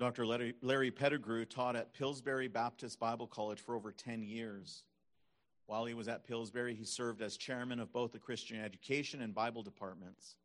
[0.00, 0.24] Dr.
[0.24, 4.84] Larry, Pettigrew taught at Pillsbury Baptist Bible College for over 10 years.
[5.66, 9.34] While he was at Pillsbury, he served as chairman of both the Christian education and
[9.34, 10.36] Bible departments.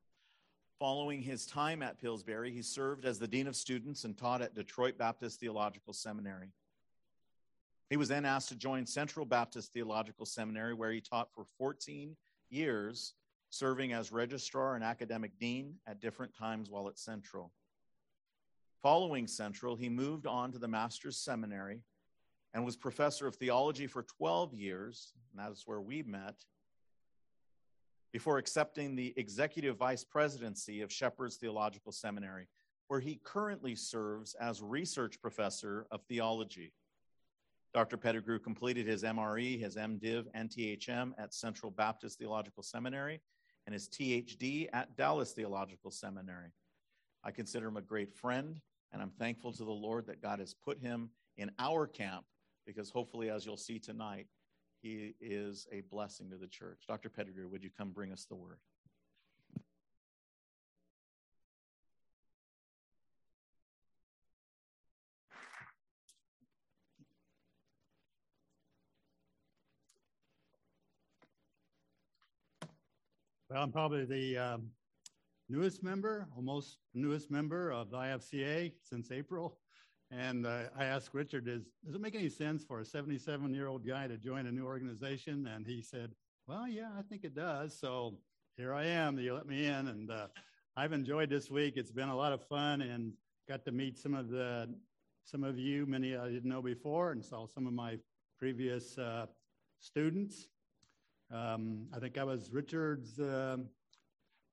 [0.78, 4.56] Following his time at Pillsbury, he served as the dean of students and taught at
[4.56, 6.52] Detroit Baptist Theological Seminary.
[7.90, 12.14] He was then asked to join Central Baptist Theological Seminary, where he taught for 14
[12.50, 13.14] years,
[13.52, 17.54] serving as registrar and academic dean at different times while at Central.
[18.86, 21.82] Following Central, he moved on to the Master's Seminary
[22.54, 26.36] and was professor of theology for 12 years, and that is where we met,
[28.14, 32.48] before accepting the executive vice presidency of Shepherd's Theological Seminary,
[32.88, 36.72] where he currently serves as research professor of theology.
[37.74, 37.98] Dr.
[37.98, 43.20] Pettigrew completed his MRE, his MDiv, and THM at Central Baptist Theological Seminary
[43.66, 46.52] and his THD at Dallas Theological Seminary.
[47.24, 50.54] I consider him a great friend, and I'm thankful to the Lord that God has
[50.54, 52.26] put him in our camp
[52.66, 54.28] because hopefully, as you'll see tonight,
[54.82, 56.84] he is a blessing to the church.
[56.88, 57.10] Dr.
[57.10, 58.60] Pettigrew, would you come bring us the word?
[73.50, 74.72] Well, I'm probably the um,
[75.50, 79.58] newest member, almost newest member of the IFCA since April.
[80.12, 83.68] And uh, I asked Richard, does, does it make any sense for a 77 year
[83.68, 85.48] old guy to join a new organization?
[85.48, 86.12] And he said,
[86.48, 87.78] Well, yeah, I think it does.
[87.78, 88.18] So
[88.58, 89.18] here I am.
[89.20, 89.88] You let me in.
[89.88, 90.28] And uh,
[90.78, 91.74] I've enjoyed this week.
[91.76, 93.14] It's been a lot of fun and
[93.48, 94.74] got to meet some of the
[95.24, 97.98] some of you, many I didn't know before, and saw some of my
[98.38, 99.26] previous uh,
[99.80, 100.48] students.
[101.32, 103.58] Um, I think I was Richard's uh,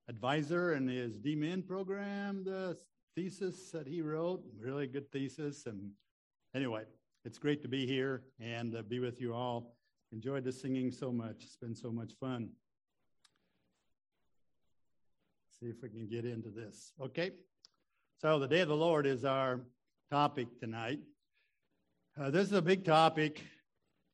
[0.09, 2.77] advisor in his DMin program, the
[3.15, 5.65] thesis that he wrote, really good thesis.
[5.65, 5.91] And
[6.55, 6.83] anyway,
[7.25, 9.75] it's great to be here and uh, be with you all.
[10.11, 11.43] Enjoyed the singing so much.
[11.43, 12.49] It's been so much fun.
[15.59, 16.93] See if we can get into this.
[17.01, 17.31] Okay.
[18.21, 19.61] So, the day of the Lord is our
[20.11, 20.99] topic tonight.
[22.19, 23.41] Uh, this is a big topic,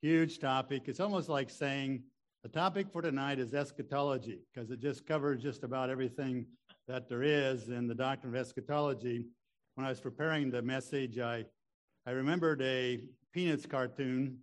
[0.02, 0.84] huge topic.
[0.88, 2.04] It's almost like saying,
[2.44, 6.46] the topic for tonight is eschatology because it just covers just about everything
[6.88, 9.26] that there is in the doctrine of eschatology.
[9.76, 11.44] When I was preparing the message, I,
[12.08, 13.02] I remembered a
[13.34, 14.38] Peanuts cartoon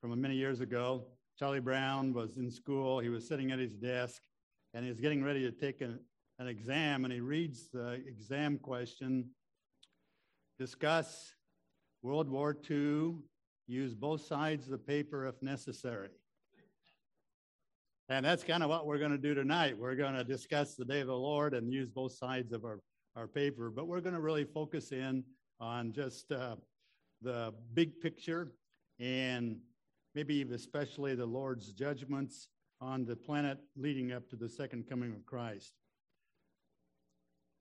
[0.00, 1.06] from many years ago.
[1.36, 4.22] Charlie Brown was in school, he was sitting at his desk,
[4.72, 5.98] and he was getting ready to take an,
[6.38, 9.28] an exam, and he reads the exam question
[10.60, 11.34] Discuss
[12.02, 13.16] World War II,
[13.66, 16.10] use both sides of the paper if necessary.
[18.10, 19.78] And that's kind of what we're going to do tonight.
[19.78, 22.80] We're going to discuss the day of the Lord and use both sides of our,
[23.16, 25.24] our paper, but we're going to really focus in
[25.58, 26.56] on just uh,
[27.22, 28.52] the big picture
[29.00, 29.56] and
[30.14, 32.48] maybe especially the Lord's judgments
[32.78, 35.72] on the planet leading up to the second coming of Christ.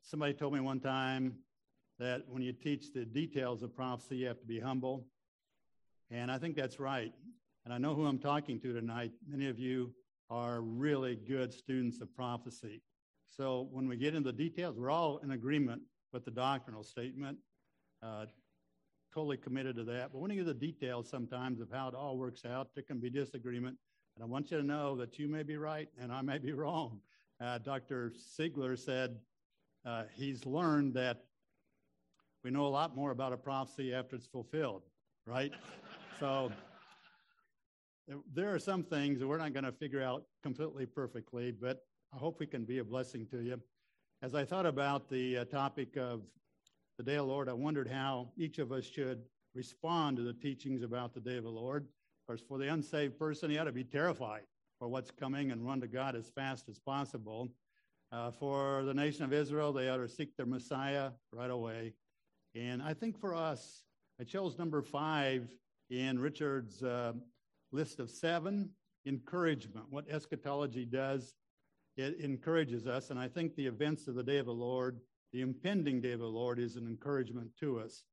[0.01, 1.35] Somebody told me one time
[1.99, 5.05] that when you teach the details of prophecy, you have to be humble.
[6.11, 7.13] And I think that's right.
[7.63, 9.11] And I know who I'm talking to tonight.
[9.25, 9.93] Many of you
[10.33, 12.81] are really good students of prophecy.
[13.29, 17.37] So when we get into the details, we're all in agreement with the doctrinal statement,
[18.01, 18.25] uh,
[19.13, 20.11] totally committed to that.
[20.11, 22.99] But when you get the details sometimes of how it all works out, there can
[22.99, 23.77] be disagreement.
[24.15, 26.51] And I want you to know that you may be right and I may be
[26.53, 26.99] wrong.
[27.39, 28.11] Uh, Dr.
[28.17, 29.19] Sigler said
[29.85, 31.25] uh, he's learned that
[32.43, 34.81] we know a lot more about a prophecy after it's fulfilled,
[35.27, 35.51] right?
[36.19, 36.51] so
[38.33, 42.17] there are some things that we're not going to figure out completely perfectly, but I
[42.17, 43.61] hope we can be a blessing to you.
[44.21, 46.21] As I thought about the uh, topic of
[46.97, 49.23] the day of the Lord, I wondered how each of us should
[49.55, 51.83] respond to the teachings about the day of the Lord.
[51.83, 54.43] Of course, for the unsaved person, he ought to be terrified
[54.79, 57.49] for what's coming and run to God as fast as possible.
[58.11, 61.93] Uh, for the nation of Israel, they ought to seek their Messiah right away.
[62.55, 63.83] And I think for us,
[64.19, 65.49] I chose number five
[65.89, 67.13] in Richard's uh,
[67.73, 68.69] list of seven
[69.05, 69.85] encouragement.
[69.89, 71.35] What eschatology does,
[71.97, 73.09] it encourages us.
[73.09, 74.99] And I think the events of the day of the Lord,
[75.33, 78.03] the impending day of the Lord, is an encouragement to us.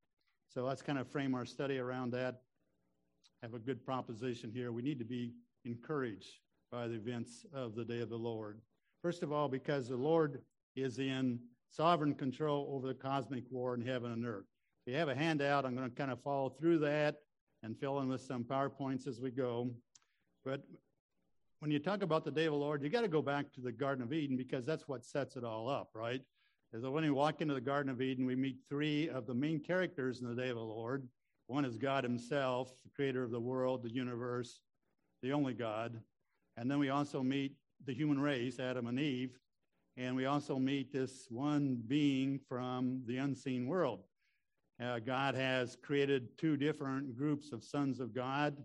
[0.49, 2.41] So let's kind of frame our study around that.
[3.43, 4.73] Have a good proposition here.
[4.73, 5.35] We need to be
[5.65, 6.41] encouraged
[6.73, 8.61] by the events of the day of the Lord.
[9.03, 10.43] First of all, because the Lord
[10.77, 11.39] is in
[11.71, 14.47] sovereign control over the cosmic war in heaven and earth.
[14.85, 17.17] If you have a handout, I'm going to kind of follow through that
[17.63, 19.71] and fill in with some PowerPoints as we go.
[20.45, 20.63] But
[21.61, 23.61] when you talk about the day of the Lord, you got to go back to
[23.61, 26.23] the Garden of Eden because that's what sets it all up, right?
[26.73, 29.61] As when we walk into the Garden of Eden, we meet three of the main
[29.61, 31.07] characters in the day of the Lord.
[31.49, 34.61] One is God Himself, the creator of the world, the universe,
[35.23, 36.01] the only God.
[36.57, 39.39] And then we also meet the human race, Adam and Eve.
[39.97, 44.05] And we also meet this one being from the unseen world.
[44.81, 48.57] Uh, God has created two different groups of sons of God.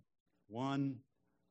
[0.48, 0.96] One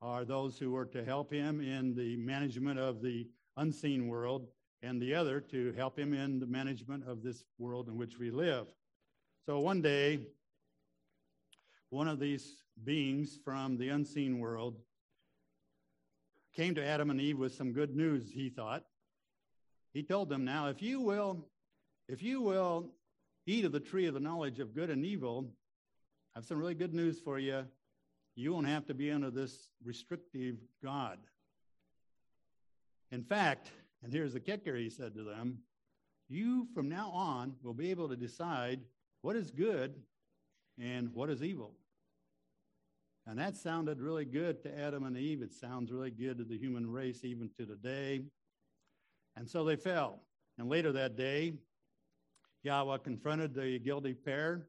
[0.01, 3.29] are those who are to help him in the management of the
[3.59, 4.47] unseen world,
[4.83, 8.31] and the other to help him in the management of this world in which we
[8.31, 8.67] live.
[9.45, 10.21] So one day,
[11.91, 14.77] one of these beings from the unseen world
[16.57, 18.85] came to Adam and Eve with some good news, he thought.
[19.93, 21.47] He told them, Now, if you will,
[22.09, 22.91] if you will
[23.47, 25.51] eat of the tree of the knowledge of good and evil,
[26.35, 27.65] I have some really good news for you.
[28.37, 31.19] You won't have to be under this restrictive God.
[33.13, 33.71] In fact,
[34.03, 35.59] and here's the kicker, he said to them,
[36.29, 38.81] you from now on will be able to decide
[39.23, 39.95] what is good
[40.81, 41.75] and what is evil.
[43.27, 45.43] And that sounded really good to Adam and Eve.
[45.43, 48.23] It sounds really good to the human race even to today.
[49.37, 50.21] And so they fell.
[50.59, 51.55] And later that day,
[52.65, 54.67] Yahweh confronted the guilty pair.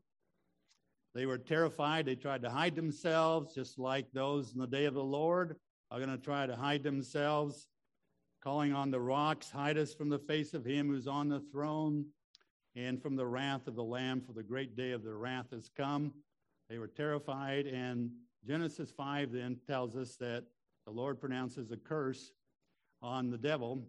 [1.13, 2.05] They were terrified.
[2.05, 5.55] They tried to hide themselves, just like those in the day of the Lord
[5.89, 7.67] are going to try to hide themselves,
[8.43, 12.05] calling on the rocks, hide us from the face of him who's on the throne
[12.75, 15.69] and from the wrath of the Lamb, for the great day of their wrath has
[15.77, 16.11] come.
[16.69, 18.11] They were terrified, and
[18.45, 20.43] Genesis 5 then tells us that
[20.85, 22.33] the Lord pronounces a curse
[23.01, 23.87] on the devil.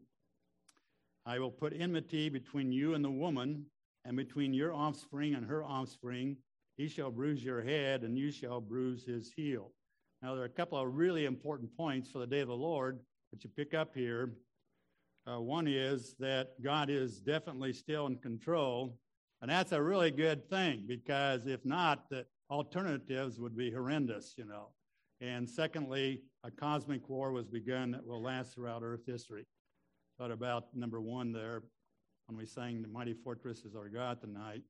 [1.25, 3.67] I will put enmity between you and the woman,
[4.07, 6.37] and between your offspring and her offspring.
[6.77, 9.73] He shall bruise your head, and you shall bruise his heel.
[10.23, 13.01] Now, there are a couple of really important points for the day of the Lord
[13.33, 14.35] that you pick up here.
[15.27, 18.97] Uh, one is that God is definitely still in control,
[19.43, 24.45] and that's a really good thing because if not, that alternatives would be horrendous, you
[24.45, 24.69] know.
[25.21, 29.47] And secondly, a cosmic war was begun that will last throughout Earth history.
[30.19, 31.63] Thought about number one there
[32.27, 34.63] when we sang The Mighty Fortress is Our God tonight,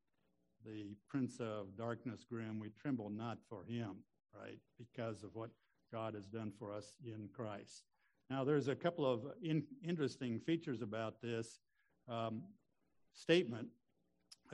[0.64, 3.96] the Prince of Darkness grim, we tremble not for him,
[4.38, 4.58] right?
[4.78, 5.50] Because of what
[5.92, 7.84] God has done for us in Christ.
[8.28, 11.60] Now, there's a couple of in, interesting features about this
[12.08, 12.42] um,
[13.14, 13.68] statement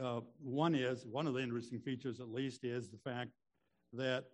[0.01, 3.31] uh, one is, one of the interesting features at least, is the fact
[3.93, 4.25] that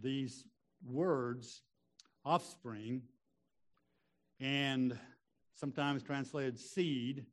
[0.00, 0.44] these
[0.84, 1.62] words,
[2.24, 3.02] offspring,
[4.40, 4.98] and
[5.54, 7.24] sometimes translated seed,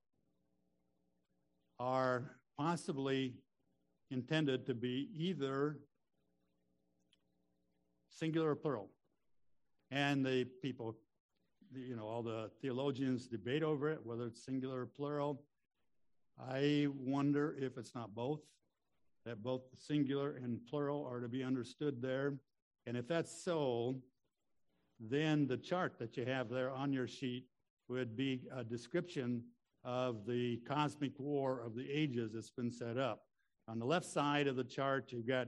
[1.80, 3.34] are possibly
[4.12, 5.78] intended to be either
[8.10, 8.90] singular or plural.
[9.92, 10.98] And the people,
[11.74, 15.42] you know, all the theologians debate over it, whether it's singular or plural.
[16.40, 18.42] I wonder if it's not both,
[19.26, 22.34] that both singular and plural are to be understood there.
[22.86, 23.96] And if that's so,
[25.00, 27.46] then the chart that you have there on your sheet
[27.88, 29.44] would be a description
[29.84, 33.24] of the cosmic war of the ages that's been set up.
[33.68, 35.48] On the left side of the chart, you've got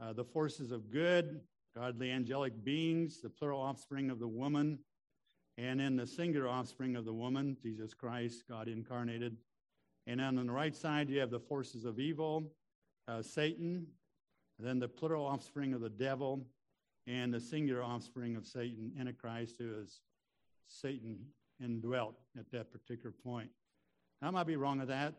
[0.00, 1.40] uh, the forces of good,
[1.76, 4.78] godly angelic beings, the plural offspring of the woman,
[5.56, 9.36] and in the singular offspring of the woman, Jesus Christ, God incarnated,
[10.06, 12.52] and then on the right side, you have the forces of evil,
[13.08, 13.86] uh, Satan,
[14.58, 16.46] then the plural offspring of the devil,
[17.06, 20.00] and the singular offspring of Satan, Antichrist, who is
[20.68, 21.18] Satan
[21.62, 23.50] indwelt at that particular point.
[24.20, 25.14] I might be wrong with that.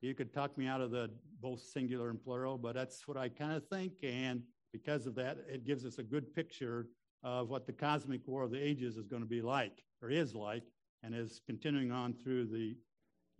[0.00, 1.10] You could talk me out of the
[1.40, 3.92] both singular and plural, but that's what I kind of think.
[4.02, 6.88] And because of that, it gives us a good picture
[7.22, 10.34] of what the cosmic war of the ages is going to be like, or is
[10.34, 10.64] like,
[11.02, 12.76] and is continuing on through the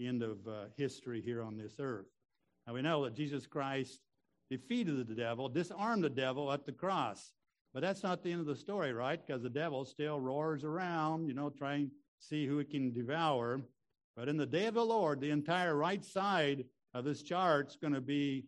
[0.01, 2.07] end of uh, history here on this earth.
[2.67, 4.01] Now we know that Jesus Christ
[4.51, 7.33] defeated the devil, disarmed the devil at the cross.
[7.73, 9.19] But that's not the end of the story, right?
[9.25, 13.63] Because the devil still roars around, you know, trying to see who he can devour.
[14.17, 16.65] But in the day of the Lord, the entire right side
[16.95, 18.45] of this chart is going to be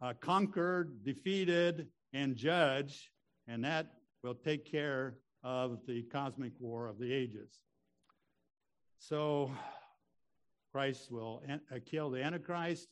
[0.00, 3.08] uh, conquered, defeated, and judged,
[3.48, 3.86] and that
[4.22, 7.60] will take care of the cosmic war of the ages.
[8.98, 9.50] So
[10.70, 12.88] Christ will an- uh, kill the Antichrist.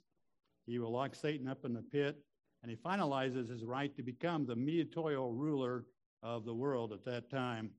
[0.66, 2.16] He will lock Satan up in the pit,
[2.62, 5.84] and he finalizes his right to become the mediatorial ruler
[6.22, 7.70] of the world at that time.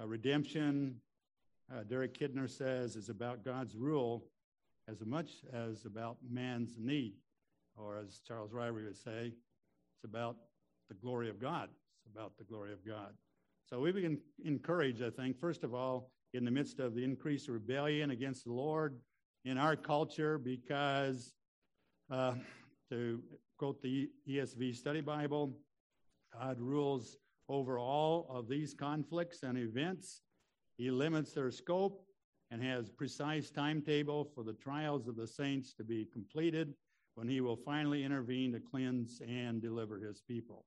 [0.00, 0.96] Uh, redemption,
[1.72, 4.24] uh, Derek Kidner says, is about God's rule
[4.88, 7.14] as much as about man's need,
[7.76, 10.36] or as Charles Ryrie would say, it's about
[10.88, 11.68] the glory of God.
[11.70, 13.12] It's about the glory of God.
[13.68, 17.48] So we begin encourage, I think, first of all, in the midst of the increased
[17.48, 18.98] rebellion against the Lord,
[19.44, 21.32] in our culture because,
[22.10, 22.34] uh,
[22.90, 23.22] to
[23.58, 25.56] quote the ESV Study Bible,
[26.38, 27.16] God rules
[27.48, 30.22] over all of these conflicts and events.
[30.82, 32.04] He limits their scope
[32.50, 36.74] and has precise timetable for the trials of the saints to be completed
[37.14, 40.64] when he will finally intervene to cleanse and deliver his people.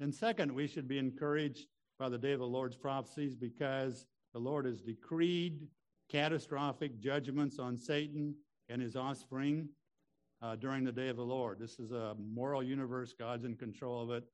[0.00, 4.40] And second, we should be encouraged by the day of the Lord's prophecies because the
[4.40, 5.68] Lord has decreed
[6.10, 8.34] catastrophic judgments on Satan
[8.68, 9.68] and his offspring
[10.42, 11.60] uh, during the day of the Lord.
[11.60, 14.24] This is a moral universe, God's in control of it.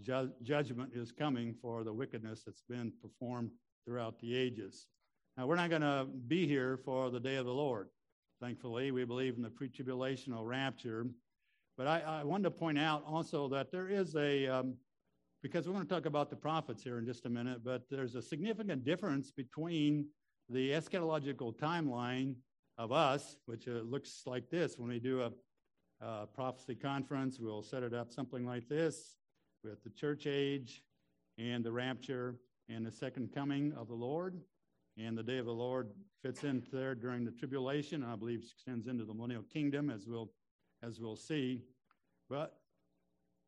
[0.00, 3.52] Ju- judgment is coming for the wickedness that's been performed
[3.86, 4.88] throughout the ages.
[5.36, 7.88] Now, we're not going to be here for the day of the Lord.
[8.40, 11.06] Thankfully, we believe in the pre tribulational rapture.
[11.78, 14.74] But I, I, wanted to point out also that there is a, um,
[15.42, 18.14] because we're going to talk about the prophets here in just a minute, but there's
[18.14, 20.06] a significant difference between
[20.48, 22.34] the eschatological timeline
[22.78, 25.30] of us, which uh, looks like this when we do a,
[26.04, 29.16] a prophecy conference, we'll set it up something like this
[29.62, 30.82] with the church age
[31.38, 32.36] and the rapture
[32.68, 34.40] and the second coming of the Lord.
[34.98, 35.90] And the day of the Lord
[36.22, 38.02] fits in there during the tribulation.
[38.02, 40.30] and I believe extends into the millennial kingdom, as we'll
[40.82, 41.62] as we'll see.
[42.28, 42.58] But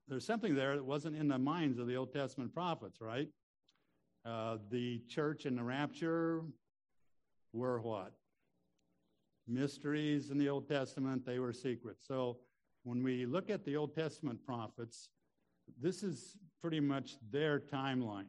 [0.08, 3.28] there's something there that wasn't in the minds of the Old Testament prophets, right?
[4.24, 6.42] Uh, the church and the rapture
[7.52, 8.12] were what?
[9.46, 11.96] Mysteries in the Old Testament, they were secret.
[12.00, 12.38] So
[12.84, 15.08] when we look at the Old Testament prophets,
[15.80, 18.26] this is pretty much their timeline.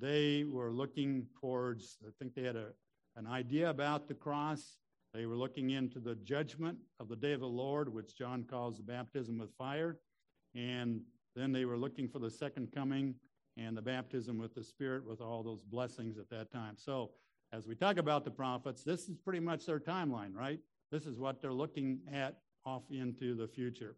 [0.00, 2.68] They were looking towards, I think they had a,
[3.16, 4.76] an idea about the cross.
[5.14, 8.76] They were looking into the judgment of the day of the Lord, which John calls
[8.76, 9.98] the baptism with fire.
[10.54, 11.00] And
[11.34, 13.14] then they were looking for the second coming
[13.56, 16.74] and the baptism with the Spirit with all those blessings at that time.
[16.76, 17.10] So,
[17.50, 20.60] as we talk about the prophets, this is pretty much their timeline, right?
[20.92, 23.96] This is what they're looking at off into the future.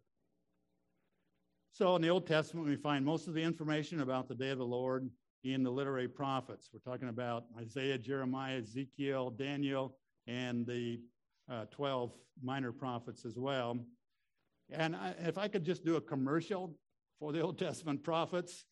[1.73, 4.57] So, in the Old Testament, we find most of the information about the day of
[4.57, 5.09] the Lord
[5.43, 6.69] in the literary prophets.
[6.71, 9.95] We're talking about Isaiah, Jeremiah, Ezekiel, Daniel,
[10.27, 10.99] and the
[11.51, 12.11] uh, 12
[12.43, 13.79] minor prophets as well.
[14.69, 16.75] And I, if I could just do a commercial
[17.19, 18.65] for the Old Testament prophets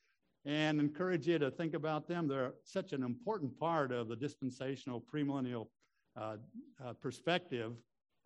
[0.45, 5.03] and encourage you to think about them, they're such an important part of the dispensational
[5.13, 5.67] premillennial
[6.15, 6.37] uh,
[6.83, 7.73] uh, perspective,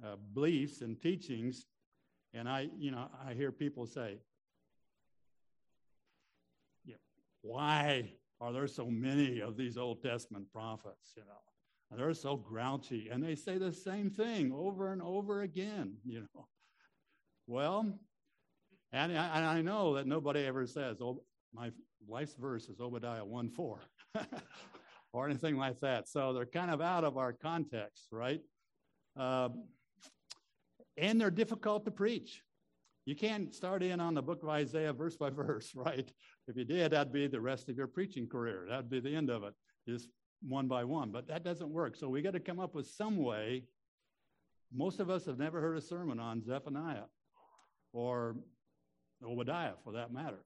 [0.05, 1.65] uh, beliefs, and teachings.
[2.33, 4.17] And I, you know, I hear people say,
[6.85, 6.95] yeah,
[7.41, 11.13] why are there so many of these Old Testament prophets?
[11.15, 15.95] You know, they're so grouchy, and they say the same thing over and over again.
[16.03, 16.47] You know,
[17.47, 17.99] well,
[18.91, 21.23] and I, and I know that nobody ever says, "Oh,
[21.53, 21.71] my
[22.05, 23.79] life's verse is Obadiah one four,
[25.13, 26.09] or anything like that.
[26.09, 28.41] So they're kind of out of our context, right?
[29.15, 29.63] Um,
[30.97, 32.41] and they're difficult to preach.
[33.05, 36.09] You can't start in on the book of Isaiah verse by verse, right?
[36.47, 38.65] If you did, that'd be the rest of your preaching career.
[38.69, 39.53] That'd be the end of it,
[39.87, 40.09] just
[40.41, 41.11] one by one.
[41.11, 41.95] But that doesn't work.
[41.95, 43.63] So we got to come up with some way.
[44.73, 47.05] Most of us have never heard a sermon on Zephaniah
[47.91, 48.35] or
[49.23, 50.43] Obadiah for that matter.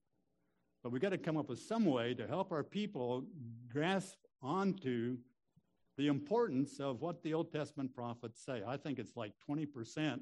[0.84, 3.26] But we got to come up with some way to help our people
[3.72, 5.18] grasp onto
[5.98, 8.62] the importance of what the Old Testament prophets say.
[8.66, 10.20] I think it's like 20%,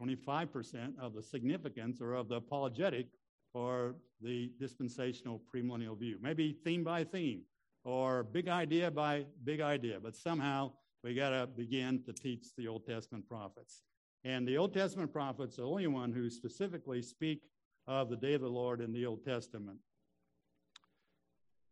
[0.00, 3.06] 25% of the significance or of the apologetic
[3.54, 6.16] or the dispensational premillennial view.
[6.20, 7.42] Maybe theme by theme
[7.84, 12.68] or big idea by big idea, but somehow we got to begin to teach the
[12.68, 13.82] Old Testament prophets.
[14.24, 17.42] And the Old Testament prophets are the only one who specifically speak
[17.86, 19.78] of the day of the Lord in the Old Testament.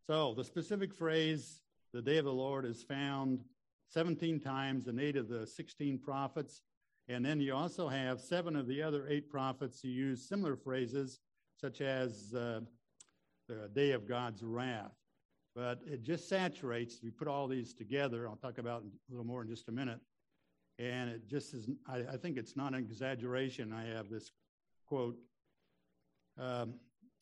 [0.07, 1.61] So the specific phrase,
[1.93, 3.41] the day of the Lord, is found
[3.89, 6.63] 17 times in eight of the 16 prophets.
[7.09, 11.21] And then you also have seven of the other eight prophets who use similar phrases
[11.57, 12.61] such as uh,
[13.49, 14.93] the day of God's wrath.
[15.55, 19.43] But it just saturates, we put all these together, I'll talk about a little more
[19.43, 20.01] in just a minute.
[20.79, 23.73] And it just is, I, I think it's not an exaggeration.
[23.73, 24.31] I have this
[24.87, 25.17] quote
[26.39, 26.75] um,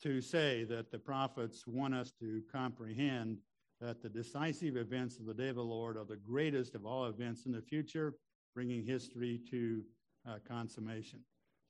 [0.03, 3.37] to say that the prophets want us to comprehend
[3.81, 7.05] that the decisive events of the day of the Lord are the greatest of all
[7.05, 8.13] events in the future,
[8.57, 9.83] bringing history to
[10.27, 11.19] uh, consummation.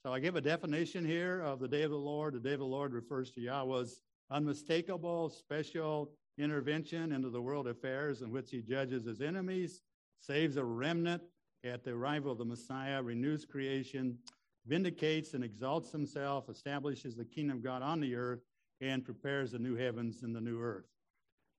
[0.01, 2.33] So I give a definition here of the day of the Lord.
[2.33, 3.99] The day of the Lord refers to Yahweh's
[4.31, 9.81] unmistakable special intervention into the world affairs in which he judges his enemies,
[10.21, 11.21] saves a remnant
[11.65, 14.17] at the arrival of the Messiah, renews creation,
[14.65, 18.39] vindicates and exalts himself, establishes the kingdom of God on the earth,
[18.79, 20.85] and prepares the new heavens and the new earth.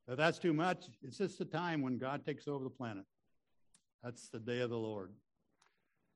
[0.09, 3.05] If that's too much, it's just a time when God takes over the planet.
[4.03, 5.13] That's the day of the Lord.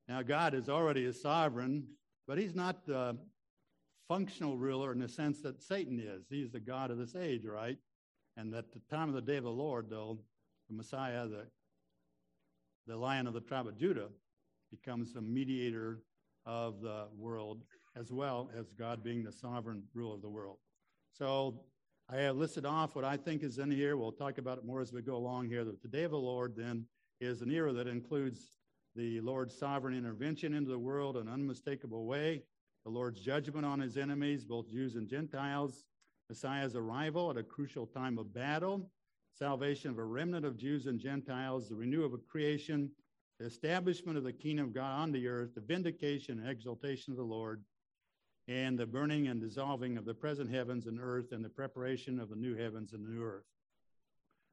[0.08, 1.86] Now, God is already a sovereign,
[2.26, 3.16] but he's not the
[4.08, 6.26] functional ruler in the sense that Satan is.
[6.28, 7.78] He's the God of this age, right?
[8.36, 10.18] And at the time of the day of the Lord, though,
[10.68, 11.46] the Messiah, the,
[12.86, 14.08] the lion of the tribe of Judah,
[14.70, 16.02] becomes the mediator
[16.46, 17.62] of the world
[17.94, 20.56] as well as God being the sovereign ruler of the world.
[21.12, 21.60] So
[22.08, 23.96] I have listed off what I think is in here.
[23.96, 25.64] We'll talk about it more as we go along here.
[25.64, 26.86] The day of the Lord then
[27.22, 28.40] is an era that includes
[28.96, 32.42] the Lord's sovereign intervention into the world in an unmistakable way,
[32.84, 35.84] the Lord's judgment on his enemies, both Jews and Gentiles,
[36.28, 38.90] Messiah's arrival at a crucial time of battle,
[39.38, 42.90] salvation of a remnant of Jews and Gentiles, the renewal of creation,
[43.38, 47.16] the establishment of the kingdom of God on the earth, the vindication and exaltation of
[47.16, 47.62] the Lord,
[48.48, 52.30] and the burning and dissolving of the present heavens and earth, and the preparation of
[52.30, 53.46] the new heavens and new earth.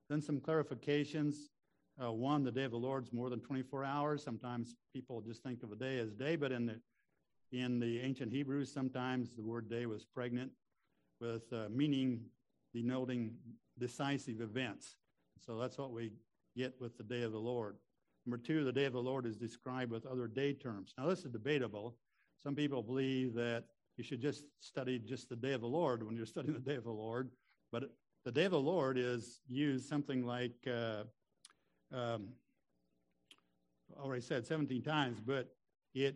[0.09, 1.35] Then some clarifications.
[2.01, 4.23] Uh, one, the day of the Lord is more than 24 hours.
[4.23, 6.79] Sometimes people just think of a day as day, but in the
[7.51, 10.51] in the ancient Hebrews, sometimes the word day was pregnant
[11.19, 12.21] with uh, meaning
[12.73, 13.33] denoting
[13.79, 14.95] decisive events.
[15.45, 16.11] So that's what we
[16.55, 17.77] get with the day of the Lord.
[18.25, 20.93] Number two, the day of the Lord is described with other day terms.
[20.97, 21.95] Now, this is debatable.
[22.41, 23.65] Some people believe that
[23.97, 26.75] you should just study just the day of the Lord when you're studying the day
[26.75, 27.31] of the Lord.
[27.71, 27.85] But
[28.25, 31.03] the day of the Lord is used something like, uh,
[31.93, 32.29] um,
[33.97, 35.49] already said 17 times, but
[35.93, 36.15] it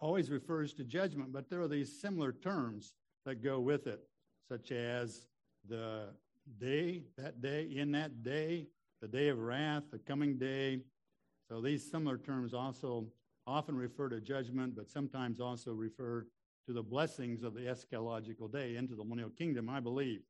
[0.00, 1.32] always refers to judgment.
[1.32, 2.94] But there are these similar terms
[3.24, 4.00] that go with it,
[4.48, 5.26] such as
[5.68, 6.10] the
[6.58, 8.66] day, that day, in that day,
[9.00, 10.80] the day of wrath, the coming day.
[11.48, 13.06] So these similar terms also
[13.46, 16.26] often refer to judgment, but sometimes also refer
[16.66, 20.20] to the blessings of the eschatological day into the millennial kingdom, I believe.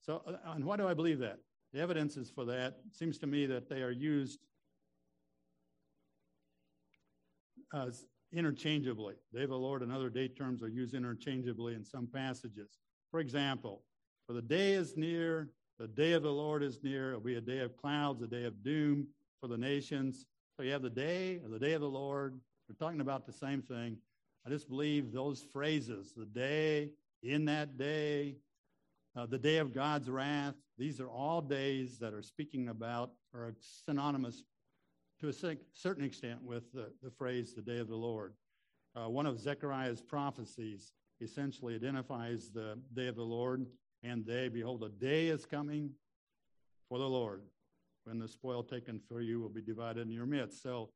[0.00, 1.38] So, uh, and why do I believe that?
[1.76, 2.78] The evidence is for that.
[2.90, 4.38] Seems to me that they are used
[7.74, 9.16] as interchangeably.
[9.34, 12.78] Day of the Lord and other date terms are used interchangeably in some passages.
[13.10, 13.82] For example,
[14.26, 17.10] for the day is near, the day of the Lord is near.
[17.10, 19.08] It'll be a day of clouds, a day of doom
[19.42, 20.24] for the nations.
[20.56, 22.40] So you have the day or the day of the Lord.
[22.70, 23.98] We're talking about the same thing.
[24.46, 28.36] I just believe those phrases, the day, in that day,
[29.14, 33.54] uh, the day of God's wrath, these are all days that are speaking about or
[33.60, 34.44] synonymous
[35.20, 35.32] to a
[35.72, 38.34] certain extent with the, the phrase the day of the Lord.
[38.94, 43.66] Uh, one of Zechariah's prophecies essentially identifies the day of the Lord
[44.02, 45.90] and they, behold, a day is coming
[46.88, 47.42] for the Lord
[48.04, 50.62] when the spoil taken for you will be divided in your midst.
[50.62, 50.90] So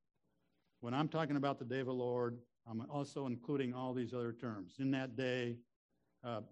[0.81, 2.39] when I'm talking about the day of the Lord,
[2.69, 4.75] I'm also including all these other terms.
[4.79, 5.57] In that day,
[6.23, 6.43] uh,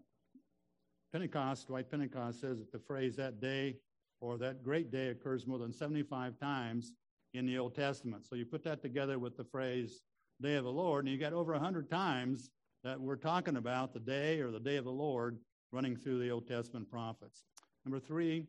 [1.12, 3.77] Pentecost, Dwight Pentecost says that the phrase that day
[4.21, 6.92] or that great day occurs more than 75 times
[7.35, 8.27] in the Old Testament.
[8.27, 10.03] So you put that together with the phrase
[10.40, 12.51] day of the Lord, and you got over 100 times
[12.85, 15.38] that we're talking about the day or the day of the Lord
[15.73, 17.44] running through the Old Testament prophets.
[17.85, 18.47] Number three,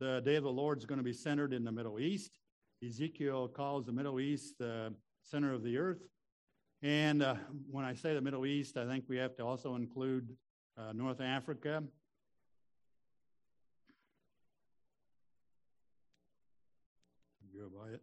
[0.00, 2.38] the day of the Lord is going to be centered in the Middle East.
[2.84, 6.02] Ezekiel calls the Middle East the center of the earth.
[6.82, 7.34] And uh,
[7.70, 10.36] when I say the Middle East, I think we have to also include
[10.76, 11.82] uh, North Africa.
[17.58, 18.00] Go by it.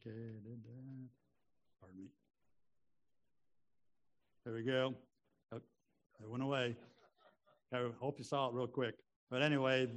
[0.00, 1.08] Okay, I did that.
[1.80, 2.08] Pardon me.
[4.44, 4.94] There we go.
[5.52, 6.74] Oh, it went away.
[7.72, 8.96] I hope you saw it real quick.
[9.30, 9.88] But anyway,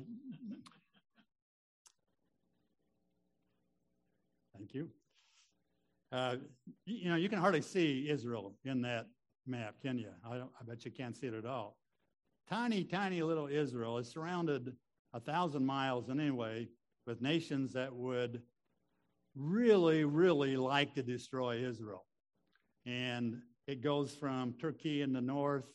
[4.56, 4.90] thank you.
[6.12, 6.36] Uh,
[6.86, 9.08] you know, you can hardly see Israel in that
[9.48, 10.10] map, can you?
[10.26, 11.78] I, I bet you can't see it at all.
[12.50, 14.74] Tiny, tiny little Israel is surrounded
[15.14, 16.68] a thousand miles anyway
[17.08, 18.42] with nations that would
[19.36, 22.06] really, really like to destroy Israel.
[22.86, 25.68] And it goes from Turkey in the north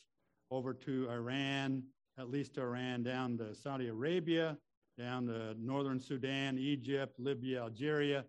[0.51, 1.83] over to Iran,
[2.19, 4.57] at least to Iran, down to Saudi Arabia,
[4.99, 8.25] down to northern Sudan, Egypt, Libya, Algeria.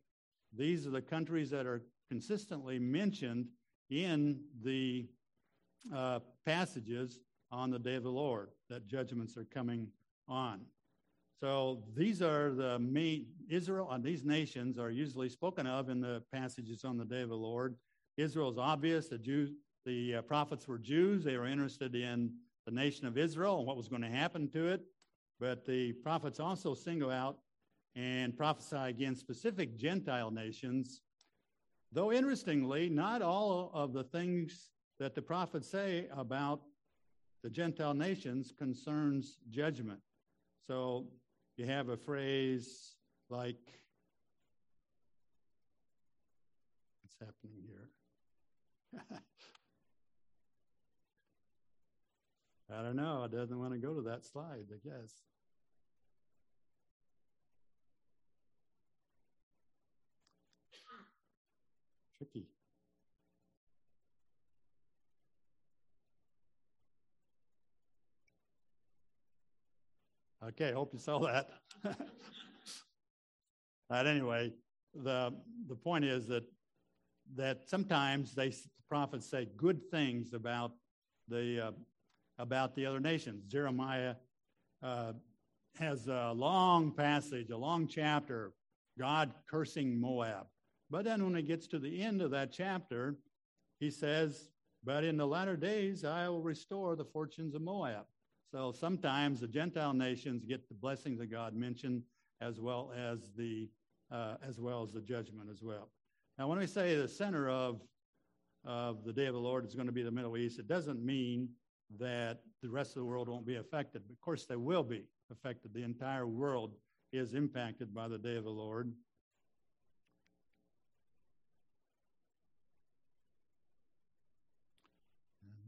[0.56, 3.48] These are the countries that are consistently mentioned
[3.90, 5.08] in the
[5.94, 7.20] uh, passages
[7.52, 9.88] on the day of the Lord, that judgments are coming
[10.28, 10.62] on.
[11.42, 16.22] So these are the main Israel and these nations are usually spoken of in the
[16.32, 17.76] passages on the day of the Lord.
[18.16, 19.08] Israel is obvious.
[19.08, 19.50] The Jews,
[19.86, 21.24] the uh, prophets were Jews.
[21.24, 22.32] They were interested in
[22.66, 24.82] the nation of Israel and what was going to happen to it.
[25.40, 27.40] But the prophets also single out
[27.96, 31.02] and prophesy against specific Gentile nations.
[31.92, 34.70] Though interestingly, not all of the things
[35.02, 36.62] that the prophets say about
[37.42, 40.00] the Gentile nations concerns judgment.
[40.68, 41.08] So
[41.58, 42.94] you have a phrase
[43.28, 43.58] like,
[47.02, 47.90] what's happening here?
[52.72, 53.24] I don't know.
[53.24, 55.16] It doesn't want to go to that slide, I guess.
[62.20, 62.51] Tricky.
[70.48, 71.50] Okay, hope you saw that.
[73.90, 74.52] but anyway,
[74.96, 75.34] the
[75.68, 76.44] the point is that
[77.36, 78.58] that sometimes they the
[78.90, 80.72] prophets say good things about
[81.28, 81.72] the uh,
[82.40, 83.46] about the other nations.
[83.46, 84.16] Jeremiah
[84.82, 85.14] uh,
[85.80, 88.54] has a long passage, a long chapter,
[88.98, 90.48] God cursing Moab.
[90.90, 93.16] But then when it gets to the end of that chapter,
[93.80, 94.50] he says,
[94.84, 98.06] But in the latter days I will restore the fortunes of Moab.
[98.52, 102.04] So sometimes the Gentile nations get the blessings of God mentioned
[102.42, 103.70] as well as the
[104.12, 105.88] uh, as well as the judgment as well.
[106.38, 107.80] Now, when we say the center of
[108.66, 111.04] of the day of the Lord is going to be the Middle East, it doesn't
[111.04, 111.48] mean
[111.98, 114.04] that the rest of the world won't be affected.
[114.10, 115.74] Of course, they will be affected.
[115.74, 116.74] The entire world
[117.14, 118.92] is impacted by the day of the Lord.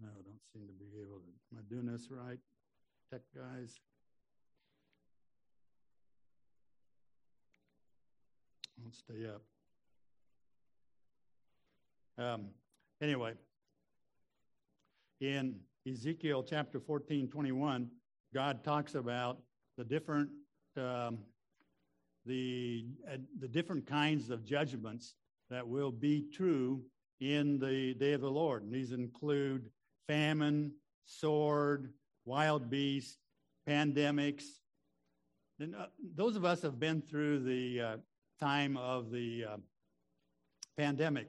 [0.02, 1.32] No, I don't seem to be able to.
[1.54, 2.40] Am I doing this right?
[3.14, 3.80] Tech guys.
[8.82, 9.44] Won't stay up.
[12.18, 12.46] Um,
[13.02, 13.34] anyway,
[15.22, 17.88] in Ezekiel chapter 14, 21,
[18.34, 19.38] God talks about
[19.78, 20.30] the different
[20.76, 21.20] um,
[22.26, 25.14] the uh, the different kinds of judgments
[25.52, 26.82] that will be true
[27.20, 28.64] in the day of the Lord.
[28.64, 29.70] And these include
[30.08, 30.72] famine,
[31.06, 31.94] sword,
[32.26, 33.18] wild beasts,
[33.68, 34.44] pandemics.
[35.60, 37.98] And, uh, those of us have been through the uh,
[38.40, 39.58] time of the uh,
[40.78, 41.28] pandemic.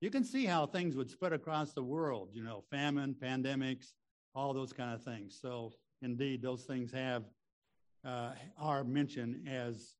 [0.00, 3.92] You can see how things would spread across the world, you know, famine, pandemics,
[4.34, 5.38] all those kind of things.
[5.40, 5.72] So,
[6.02, 7.24] indeed, those things have
[8.04, 9.94] uh, are mentioned as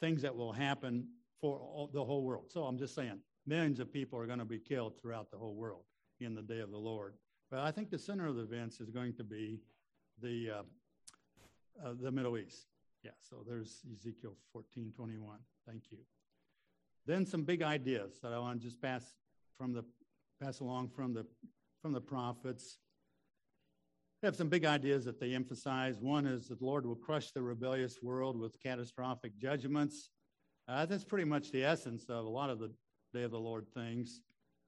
[0.00, 1.06] things that will happen
[1.40, 2.46] for all, the whole world.
[2.50, 5.54] So, I'm just saying, millions of people are going to be killed throughout the whole
[5.54, 5.84] world
[6.20, 7.14] in the day of the Lord.
[7.50, 9.60] But I think the center of the events is going to be
[10.20, 10.62] the uh,
[11.84, 12.66] uh, the Middle East.
[13.04, 15.38] Yeah, so there's Ezekiel 14, 21.
[15.68, 15.98] Thank you.
[17.06, 19.14] Then some big ideas that I want to just pass
[19.56, 19.84] from the
[20.42, 21.26] pass along from the
[21.82, 22.78] from the prophets.
[24.20, 26.00] They have some big ideas that they emphasize.
[26.00, 30.10] One is that the Lord will crush the rebellious world with catastrophic judgments.
[30.66, 32.72] Uh, that's pretty much the essence of a lot of the
[33.14, 34.20] Day of the Lord things.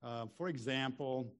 [0.03, 1.35] Uh, for example,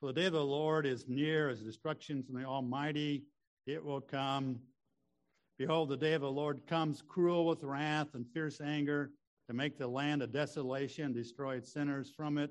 [0.00, 3.24] for the day of the Lord is near as destruction from the Almighty.
[3.66, 4.58] It will come.
[5.58, 9.10] Behold, the day of the Lord comes cruel with wrath and fierce anger
[9.46, 12.50] to make the land a desolation, destroy its sinners from it.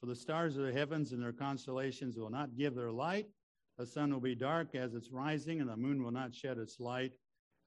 [0.00, 3.26] For the stars of the heavens and their constellations will not give their light.
[3.76, 6.80] The sun will be dark as it's rising, and the moon will not shed its
[6.80, 7.12] light.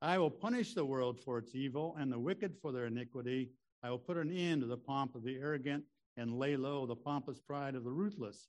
[0.02, 3.52] I will punish the world for its evil and the wicked for their iniquity.
[3.84, 5.84] I will put an end to the pomp of the arrogant
[6.18, 8.48] and lay low the pompous pride of the ruthless.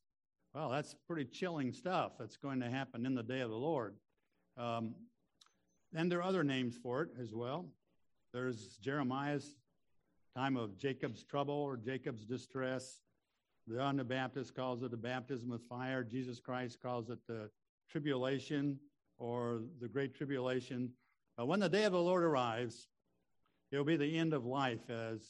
[0.54, 3.94] Well, that's pretty chilling stuff that's going to happen in the day of the Lord.
[4.56, 4.96] Um,
[5.94, 7.66] and there are other names for it as well.
[8.32, 9.54] There's Jeremiah's
[10.36, 13.00] time of Jacob's trouble or Jacob's distress.
[13.68, 16.02] John the Baptist calls it the baptism of fire.
[16.02, 17.48] Jesus Christ calls it the
[17.88, 18.80] tribulation
[19.18, 20.90] or the great tribulation.
[21.38, 22.88] Uh, when the day of the Lord arrives,
[23.70, 25.20] it'll be the end of life as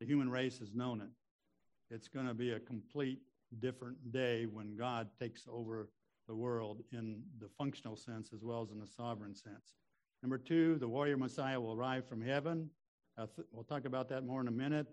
[0.00, 1.94] the human race has known it.
[1.94, 3.20] It's going to be a complete
[3.60, 5.88] different day when God takes over
[6.28, 9.74] the world in the functional sense as well as in the sovereign sense.
[10.22, 12.70] Number two, the warrior Messiah will arrive from heaven.
[13.18, 14.86] Uh, th- we'll talk about that more in a minute.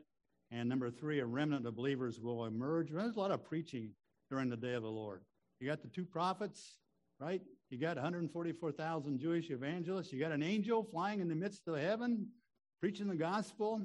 [0.51, 2.91] And number three, a remnant of believers will emerge.
[2.91, 3.91] There's a lot of preaching
[4.29, 5.21] during the day of the Lord.
[5.59, 6.77] You got the two prophets,
[7.19, 7.41] right?
[7.69, 10.13] You got 144,000 Jewish evangelists.
[10.13, 12.27] You got an angel flying in the midst of heaven,
[12.79, 13.81] preaching the gospel,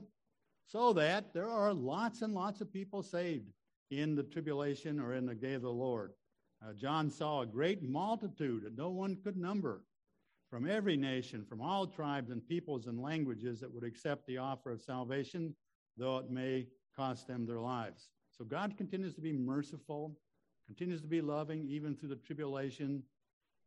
[0.67, 3.47] so that there are lots and lots of people saved
[3.91, 6.13] in the tribulation or in the day of the Lord.
[6.63, 9.83] Uh, John saw a great multitude that no one could number
[10.51, 14.73] from every nation, from all tribes and peoples and languages that would accept the offer
[14.73, 15.55] of salvation,
[15.97, 18.09] though it may cost them their lives.
[18.37, 20.17] So God continues to be merciful,
[20.67, 23.03] continues to be loving even through the tribulation,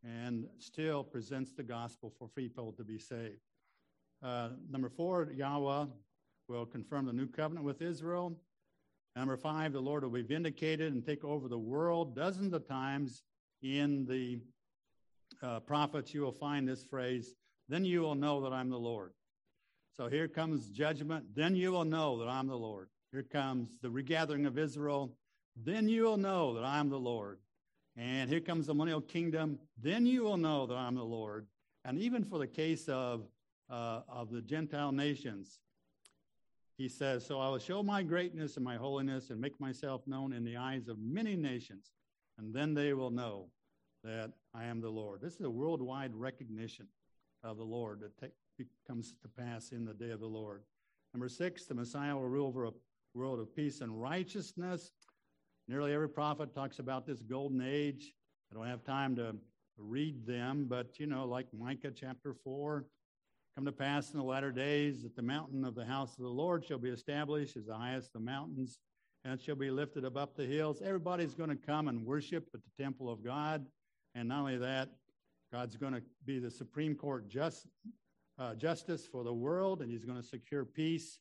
[0.04, 3.42] and still presents the gospel for people to be saved.
[4.24, 5.86] Uh, number four, Yahweh
[6.48, 8.36] will confirm the new covenant with Israel
[9.16, 12.16] Number five, the Lord will be vindicated and take over the world.
[12.16, 13.24] Dozens of times
[13.62, 14.40] in the
[15.44, 17.36] uh, prophets, you will find this phrase,
[17.68, 19.12] then you will know that I'm the Lord.
[19.96, 21.26] So here comes judgment.
[21.36, 22.90] Then you will know that I'm the Lord.
[23.12, 25.14] Here comes the regathering of Israel.
[25.56, 27.40] Then you will know that I'm the Lord.
[27.98, 29.60] And here comes the millennial kingdom.
[29.78, 31.48] Then you will know that I'm the Lord.
[31.84, 33.28] And even for the case of,
[33.70, 35.60] uh, of the Gentile nations,
[36.78, 40.34] he says, So I will show my greatness and my holiness and make myself known
[40.34, 41.92] in the eyes of many nations.
[42.38, 43.50] And then they will know
[44.04, 45.22] that I am the Lord.
[45.22, 46.88] This is a worldwide recognition
[47.44, 50.64] of the Lord that take, comes to pass in the day of the Lord.
[51.14, 52.72] Number six, the Messiah will rule over a
[53.14, 54.92] world of peace and righteousness.
[55.68, 58.14] Nearly every prophet talks about this golden age.
[58.52, 59.36] I don't have time to
[59.78, 62.86] read them, but you know, like Micah chapter 4,
[63.56, 66.30] come to pass in the latter days that the mountain of the house of the
[66.30, 68.80] Lord shall be established as the highest of the mountains,
[69.24, 70.82] and it shall be lifted above the hills.
[70.84, 73.66] Everybody's going to come and worship at the temple of God.
[74.16, 74.90] And not only that,
[75.52, 77.68] God's going to be the Supreme Court just,
[78.40, 81.20] uh, justice for the world, and He's going to secure peace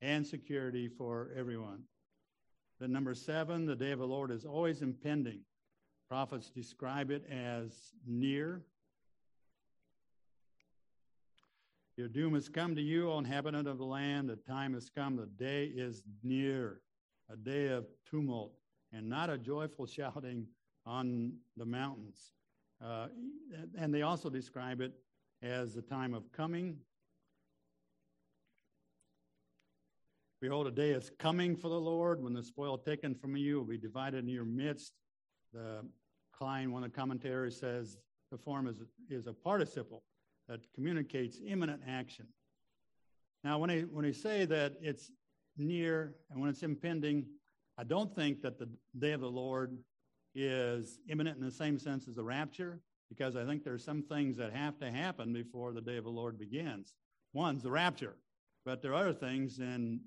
[0.00, 1.82] and security for everyone.
[2.80, 5.40] Then, number seven, the day of the Lord is always impending.
[6.08, 8.62] Prophets describe it as near.
[11.96, 14.30] Your doom has come to you, O inhabitant of the land.
[14.30, 15.16] The time has come.
[15.16, 16.80] The day is near,
[17.30, 18.52] a day of tumult,
[18.92, 20.46] and not a joyful shouting
[20.86, 22.32] on the mountains.
[22.82, 23.08] Uh,
[23.76, 24.92] and they also describe it
[25.42, 26.78] as the time of coming.
[30.40, 33.66] Behold, a day is coming for the Lord when the spoil taken from you will
[33.66, 34.94] be divided in your midst.
[35.52, 35.86] The
[36.32, 37.98] Klein, one of the commentaries, says
[38.30, 40.02] the form is, is a participle
[40.52, 42.26] that communicates imminent action.
[43.42, 45.10] Now, when I, when I say that it's
[45.56, 47.24] near and when it's impending,
[47.78, 49.78] I don't think that the day of the Lord
[50.34, 54.36] is imminent in the same sense as the rapture, because I think there's some things
[54.36, 56.92] that have to happen before the day of the Lord begins.
[57.32, 58.16] One's the rapture,
[58.66, 60.00] but there are other things in,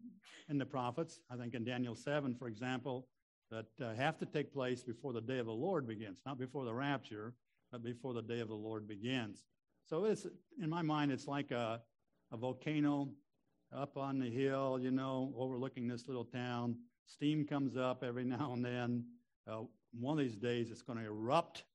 [0.48, 3.08] in the prophets, I think in Daniel 7, for example,
[3.50, 6.66] that uh, have to take place before the day of the Lord begins, not before
[6.66, 7.34] the rapture,
[7.72, 9.44] but before the day of the Lord begins.
[9.88, 10.26] So it's,
[10.62, 11.80] in my mind, it's like a,
[12.32, 13.10] a volcano
[13.76, 16.76] up on the hill, you know, overlooking this little town.
[17.06, 19.06] Steam comes up every now and then.
[19.48, 19.62] Uh,
[20.00, 21.66] one of these days it's going to erupt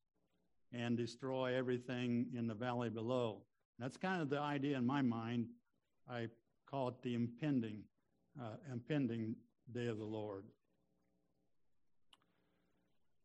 [0.73, 3.43] and destroy everything in the valley below.
[3.79, 5.47] That's kind of the idea in my mind.
[6.09, 6.27] I
[6.69, 7.83] call it the impending,
[8.41, 9.37] uh, impending
[9.73, 10.45] day of the Lord.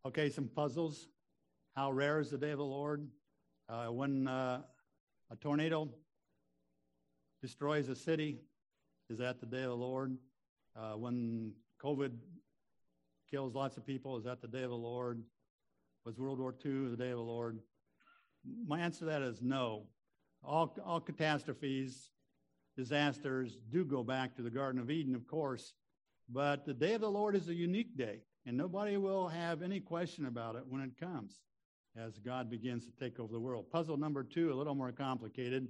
[0.06, 1.08] Okay, some puzzles.
[1.76, 3.08] How rare is the day of the Lord?
[3.68, 4.62] Uh, when uh,
[5.32, 5.90] a tornado
[7.42, 8.40] destroys a city,
[9.10, 10.18] is that the day of the Lord?
[10.76, 12.12] Uh, when COVID
[13.30, 14.18] kills lots of people.
[14.18, 15.22] Is that the day of the Lord?
[16.06, 17.60] Was World War II the day of the Lord?
[18.68, 19.88] My answer to that is no.
[20.44, 22.12] All, all catastrophes,
[22.78, 25.74] disasters do go back to the Garden of Eden, of course,
[26.30, 29.80] but the day of the Lord is a unique day, and nobody will have any
[29.80, 31.40] question about it when it comes
[31.98, 33.70] as God begins to take over the world.
[33.72, 35.68] Puzzle number two, a little more complicated.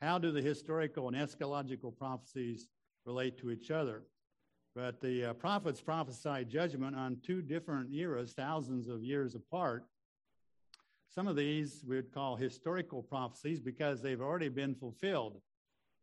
[0.00, 2.68] How do the historical and eschatological prophecies
[3.04, 4.02] relate to each other?
[4.74, 9.86] But the uh, prophets prophesied judgment on two different eras, thousands of years apart.
[11.14, 15.40] Some of these we would call historical prophecies because they've already been fulfilled,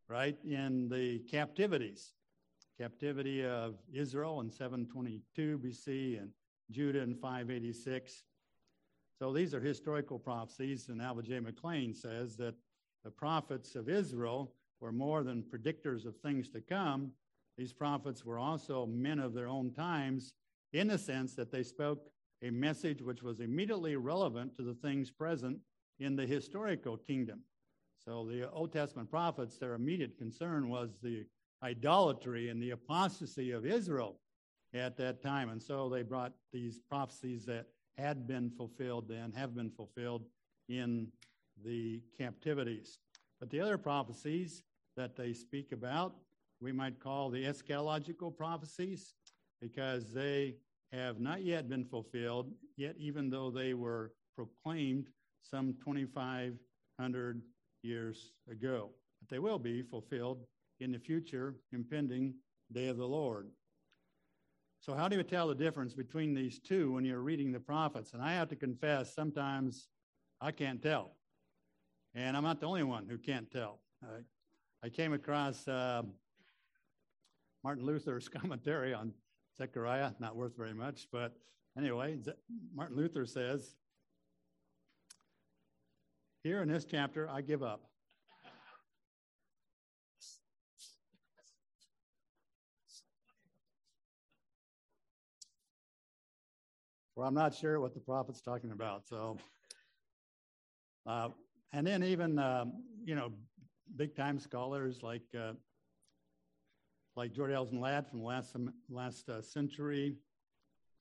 [0.10, 2.12] right, in the captivities.
[2.78, 6.32] Captivity of Israel in 722 BC and
[6.72, 8.24] Judah in 586.
[9.20, 11.40] So these are historical prophecies, and Alva J.
[11.40, 12.56] McClain says that
[13.04, 17.12] the prophets of Israel were more than predictors of things to come,
[17.58, 20.34] these prophets were also men of their own times
[20.74, 22.10] in the sense that they spoke
[22.44, 25.58] a message which was immediately relevant to the things present
[26.00, 27.40] in the historical kingdom.
[28.04, 31.26] So the Old Testament prophets, their immediate concern was the
[31.64, 34.20] idolatry and the apostasy of Israel
[34.74, 35.50] at that time.
[35.50, 37.68] And so they brought these prophecies that
[37.98, 40.26] had been fulfilled then, have been fulfilled
[40.70, 41.08] in
[41.64, 43.00] the captivities.
[43.40, 44.64] But the other prophecies
[44.98, 46.16] that they speak about
[46.62, 49.14] we might call the eschatological prophecies
[49.62, 50.56] because they
[50.92, 55.08] have not yet been fulfilled, yet, even though they were proclaimed
[55.42, 57.42] some 2,500
[57.84, 58.90] years ago.
[59.22, 60.46] But they will be fulfilled
[60.80, 62.34] in the future, impending
[62.72, 63.50] day of the Lord.
[64.86, 68.14] So, how do you tell the difference between these two when you're reading the prophets?
[68.14, 69.88] And I have to confess, sometimes
[70.40, 71.16] I can't tell.
[72.14, 73.80] And I'm not the only one who can't tell.
[74.84, 76.04] I came across uh,
[77.64, 79.12] Martin Luther's commentary on
[79.58, 81.34] Zechariah, not worth very much, but
[81.76, 82.20] anyway,
[82.76, 83.74] Martin Luther says,
[86.44, 87.90] Here in this chapter, I give up.
[97.16, 99.08] Well, I'm not sure what the prophet's talking about.
[99.08, 99.38] So,
[101.06, 101.30] uh,
[101.72, 103.32] and then even um, you know,
[103.96, 105.54] big time scholars like uh,
[107.16, 108.56] like George Eldon Ladd from last
[108.90, 110.18] last uh, century.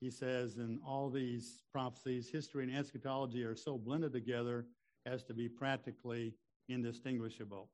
[0.01, 4.67] He says, in all these prophecies, history and eschatology are so blended together
[5.07, 6.35] as to be practically
[6.69, 7.71] indistinguishable.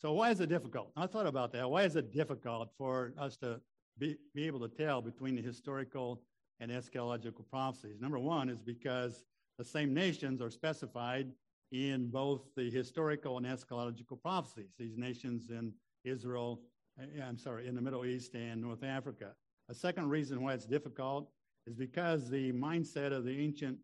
[0.00, 0.90] So, why is it difficult?
[0.96, 1.70] I thought about that.
[1.70, 3.60] Why is it difficult for us to
[3.98, 6.22] be, be able to tell between the historical
[6.60, 8.00] and eschatological prophecies.
[8.00, 9.24] Number one is because
[9.58, 11.32] the same nations are specified
[11.72, 14.70] in both the historical and eschatological prophecies.
[14.78, 15.72] These nations in
[16.04, 16.60] Israel,
[17.00, 19.32] eh, I'm sorry, in the Middle East and North Africa.
[19.68, 21.30] A second reason why it's difficult
[21.66, 23.78] is because the mindset of the ancient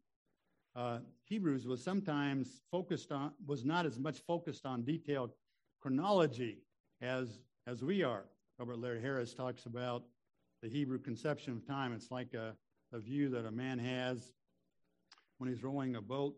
[0.76, 5.32] uh, Hebrews was sometimes focused on, was not as much focused on detailed
[5.80, 6.58] chronology
[7.00, 8.26] as, as we are.
[8.58, 10.04] Robert Laird Harris talks about
[10.62, 11.92] the Hebrew conception of time.
[11.92, 12.54] It's like a,
[12.92, 14.32] a view that a man has
[15.38, 16.36] when he's rowing a boat.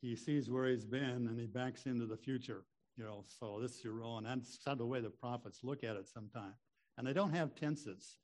[0.00, 2.64] He sees where he's been and he backs into the future.
[2.96, 5.60] You know, so this is your role, and that's kind of the way the prophets
[5.62, 6.56] look at it sometimes.
[6.98, 8.16] And they don't have tenses.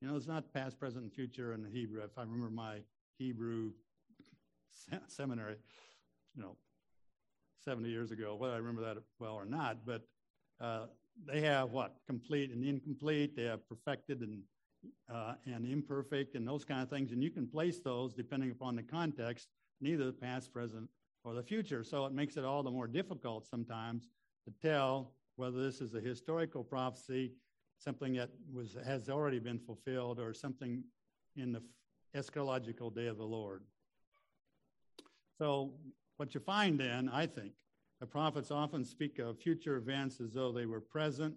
[0.00, 2.02] You know, it's not past, present, and future in the Hebrew.
[2.02, 2.78] If I remember my
[3.18, 3.72] Hebrew
[5.08, 5.56] seminary,
[6.34, 6.56] you know,
[7.64, 10.02] 70 years ago, whether I remember that well or not, but
[10.60, 10.86] uh,
[11.26, 11.96] they have what?
[12.06, 13.36] Complete and incomplete.
[13.36, 14.42] They have perfected and,
[15.12, 17.12] uh, and imperfect and those kind of things.
[17.12, 19.48] And you can place those depending upon the context,
[19.80, 20.88] neither the past, present,
[21.24, 21.84] or the future.
[21.84, 24.08] So it makes it all the more difficult sometimes
[24.46, 27.32] to tell whether this is a historical prophecy,
[27.78, 30.82] something that was, has already been fulfilled, or something
[31.36, 31.62] in the
[32.14, 33.62] eschatological day of the Lord.
[35.38, 35.72] So
[36.20, 37.52] what you find then, I think,
[37.98, 41.34] the prophets often speak of future events as though they were present,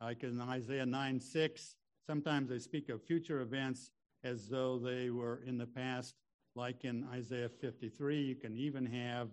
[0.00, 1.76] like in Isaiah 9 6.
[2.04, 3.92] Sometimes they speak of future events
[4.24, 6.16] as though they were in the past,
[6.56, 8.22] like in Isaiah 53.
[8.22, 9.28] You can even have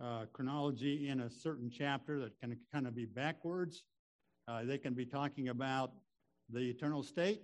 [0.00, 3.82] uh, chronology in a certain chapter that can kind of be backwards.
[4.46, 5.90] Uh, they can be talking about
[6.48, 7.42] the eternal state,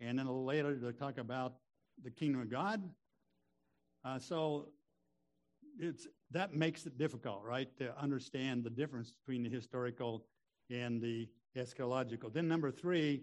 [0.00, 1.54] and then a little later they talk about
[2.02, 2.82] the kingdom of God.
[4.04, 4.70] Uh, so
[5.78, 10.26] it's that makes it difficult, right, to understand the difference between the historical
[10.68, 12.32] and the eschatological.
[12.32, 13.22] Then number three,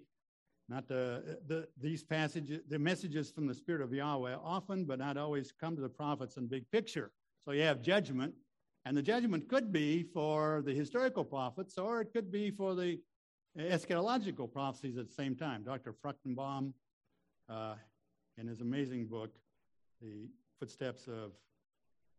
[0.70, 5.18] not the, the these passages, the messages from the Spirit of Yahweh often, but not
[5.18, 7.12] always, come to the prophets in big picture.
[7.44, 8.34] So you have judgment,
[8.86, 13.00] and the judgment could be for the historical prophets, or it could be for the
[13.60, 15.64] eschatological prophecies at the same time.
[15.64, 15.94] Dr.
[15.94, 16.72] Fruchtenbaum,
[17.50, 17.76] uh,
[18.38, 19.32] in his amazing book,
[20.02, 21.32] The Footsteps of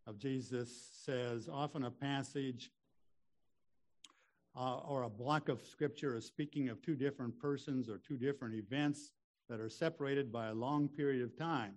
[0.07, 2.71] of Jesus says often a passage
[4.57, 8.55] uh, or a block of scripture is speaking of two different persons or two different
[8.55, 9.13] events
[9.49, 11.75] that are separated by a long period of time.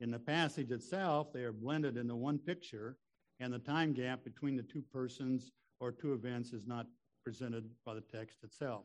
[0.00, 2.96] In the passage itself, they are blended into one picture,
[3.40, 6.86] and the time gap between the two persons or two events is not
[7.24, 8.84] presented by the text itself.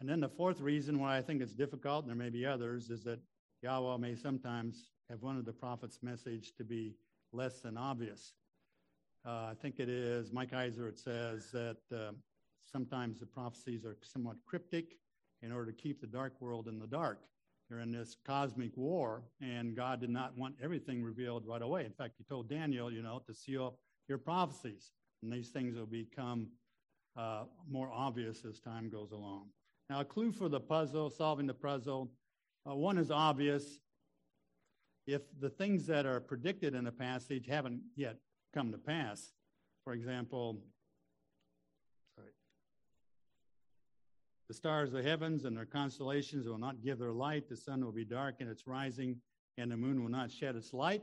[0.00, 2.90] And then the fourth reason why I think it's difficult, and there may be others,
[2.90, 3.20] is that
[3.62, 6.94] Yahweh may sometimes have wanted the prophet's message to be
[7.32, 8.32] less than obvious.
[9.26, 10.88] Uh, I think it is Mike Heiser.
[10.88, 12.12] It says that uh,
[12.64, 14.96] sometimes the prophecies are somewhat cryptic
[15.42, 17.20] in order to keep the dark world in the dark.
[17.70, 21.84] You're in this cosmic war, and God did not want everything revealed right away.
[21.84, 24.90] In fact, He told Daniel, you know, to seal up your prophecies,
[25.22, 26.48] and these things will become
[27.16, 29.46] uh, more obvious as time goes along.
[29.88, 32.10] Now, a clue for the puzzle, solving the puzzle.
[32.68, 33.78] Uh, one is obvious
[35.06, 38.16] if the things that are predicted in a passage haven't yet
[38.54, 39.32] come to pass.
[39.84, 40.62] For example,
[42.16, 42.30] sorry,
[44.48, 47.84] the stars of the heavens and their constellations will not give their light, the sun
[47.84, 49.16] will be dark in its rising,
[49.58, 51.02] and the moon will not shed its light.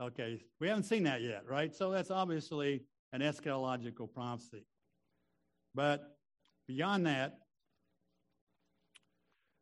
[0.00, 1.74] Okay, we haven't seen that yet, right?
[1.74, 2.82] So that's obviously
[3.12, 4.64] an eschatological prophecy.
[5.74, 6.16] But
[6.66, 7.38] beyond that,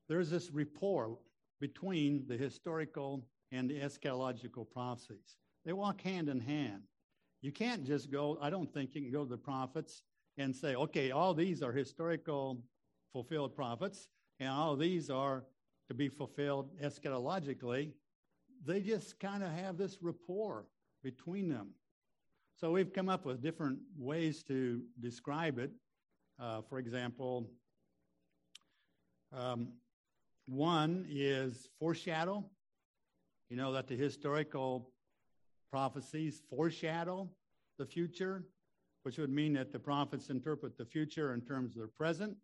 [0.09, 1.19] there's this rapport
[1.61, 5.37] between the historical and the eschatological prophecies.
[5.65, 6.83] They walk hand in hand.
[7.43, 10.03] You can't just go, I don't think you can go to the prophets
[10.39, 12.63] and say, okay, all these are historical
[13.13, 14.09] fulfilled prophets,
[14.41, 15.45] and all these are
[15.89, 17.93] to be fulfilled eschatologically.
[18.65, 20.67] They just kind of have this rapport
[21.03, 21.71] between them.
[22.57, 25.73] So we've come up with different ways to describe it.
[26.41, 27.51] Uh, for example,
[29.37, 29.73] um,
[30.47, 32.45] one is foreshadow.
[33.53, 34.89] You know that the historical
[35.71, 37.29] prophecies foreshadow
[37.79, 38.47] the future,
[39.03, 42.35] which would mean that the prophets interpret the future in terms of the present.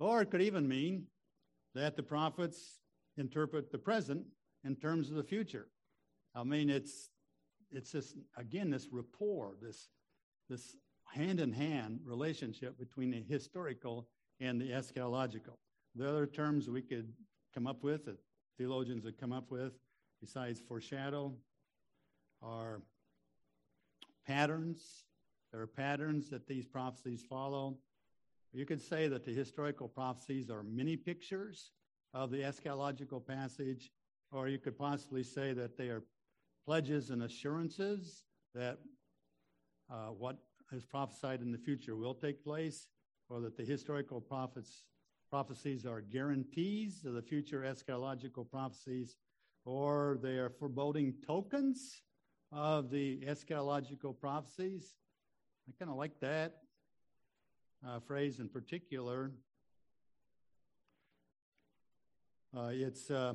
[0.00, 1.04] Or it could even mean
[1.76, 2.80] that the prophets
[3.16, 4.24] interpret the present
[4.64, 5.68] in terms of the future.
[6.34, 7.12] I mean, it's
[7.70, 9.90] it's this again this rapport, this
[10.50, 10.74] this
[11.04, 14.08] hand in hand relationship between the historical
[14.40, 15.58] and the eschatological.
[15.94, 17.12] The other terms we could
[17.54, 18.18] come up with that
[18.58, 19.72] theologians have come up with,
[20.26, 21.32] besides foreshadow,
[22.42, 22.82] are
[24.26, 25.04] patterns.
[25.52, 27.78] There are patterns that these prophecies follow.
[28.52, 31.70] You could say that the historical prophecies are mini pictures
[32.12, 33.92] of the eschatological passage,
[34.32, 36.02] or you could possibly say that they are
[36.64, 38.78] pledges and assurances that
[39.88, 40.38] uh, what
[40.72, 42.88] is prophesied in the future will take place,
[43.28, 44.82] or that the historical prophets
[45.30, 49.16] prophecies are guarantees of the future eschatological prophecies,
[49.66, 52.02] or they are foreboding tokens
[52.52, 54.94] of the eschatological prophecies.
[55.68, 56.58] I kind of like that
[57.86, 59.32] uh, phrase in particular.
[62.56, 63.34] Uh, it's uh,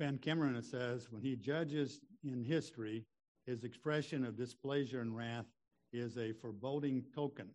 [0.00, 3.06] VanGemeren says when he judges in history,
[3.46, 5.46] his expression of displeasure and wrath
[5.92, 7.48] is a foreboding token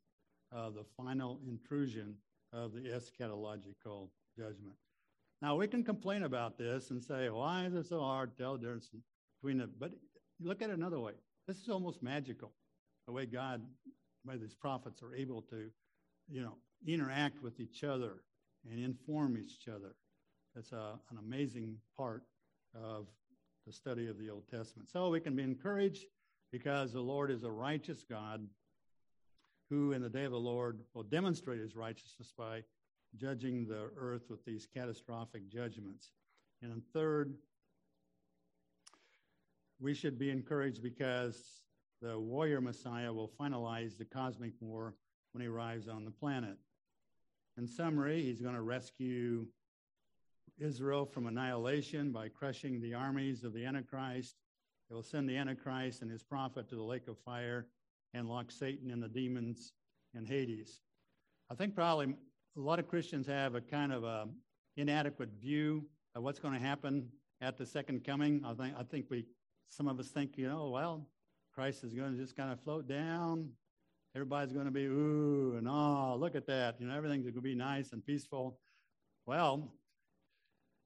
[0.52, 2.16] of the final intrusion
[2.54, 4.78] of the eschatological judgment.
[5.44, 8.54] Now, we can complain about this and say, why is it so hard to tell
[8.54, 8.90] the difference
[9.42, 9.72] between it?
[9.78, 9.92] But
[10.40, 11.12] look at it another way.
[11.50, 12.54] This is almost magical,
[13.08, 13.62] the way God,
[14.24, 15.70] by these prophets, are able to,
[16.30, 16.56] you know,
[16.88, 18.24] interact with each other
[18.72, 19.96] and inform each other.
[20.56, 22.24] That's a, an amazing part
[22.74, 23.08] of
[23.68, 24.88] the study of the Old Testament.
[24.88, 26.06] So we can be encouraged
[26.54, 28.48] because the Lord is a righteous God
[29.70, 32.64] who in the day of the Lord will demonstrate his righteousness by
[33.18, 36.12] judging the earth with these catastrophic judgments.
[36.62, 37.34] And third,
[39.80, 41.62] we should be encouraged because
[42.02, 44.96] the warrior Messiah will finalize the cosmic war
[45.32, 46.58] when he arrives on the planet.
[47.58, 49.46] In summary, he's going to rescue
[50.60, 54.36] Israel from annihilation by crushing the armies of the Antichrist.
[54.88, 57.68] He will send the Antichrist and his prophet to the lake of fire
[58.14, 59.74] and lock Satan and the demons
[60.16, 60.82] in Hades.
[61.50, 62.16] I think probably
[62.56, 64.28] a lot of Christians have a kind of a
[64.78, 65.86] inadequate view
[66.16, 67.08] of what's going to happen
[67.42, 68.44] at the second coming.
[68.46, 69.26] I think I think we
[69.70, 71.08] some of us think, you know, well,
[71.56, 73.50] Christ is going to just kind of float down.
[74.16, 76.80] Everybody's going to be ooh and oh, look at that.
[76.80, 78.60] You know, everything's going to be nice and peaceful.
[79.26, 79.74] Well,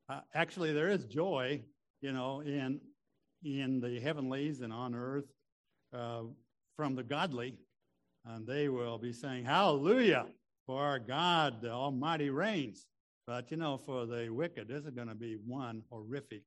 [0.09, 1.61] uh, actually, there is joy,
[2.01, 2.79] you know, in
[3.43, 5.25] in the heavenlies and on earth.
[5.93, 6.23] Uh,
[6.77, 7.55] from the godly,
[8.23, 10.27] and they will be saying, Hallelujah,
[10.67, 12.85] for our God, the Almighty reigns.
[13.25, 16.43] But you know, for the wicked, this is going to be one horrific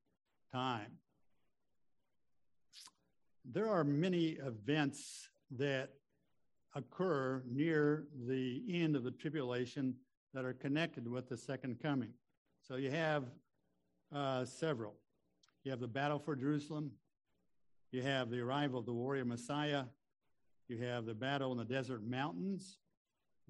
[0.53, 0.93] time.
[3.51, 5.91] There are many events that
[6.75, 9.95] occur near the end of the tribulation
[10.35, 12.11] that are connected with the second coming.
[12.63, 13.25] So you have
[14.15, 14.95] uh, several.
[15.65, 16.93] You have the battle for Jerusalem.
[17.91, 19.85] You have the arrival of the warrior Messiah.
[20.69, 22.79] You have the battle in the desert mountains.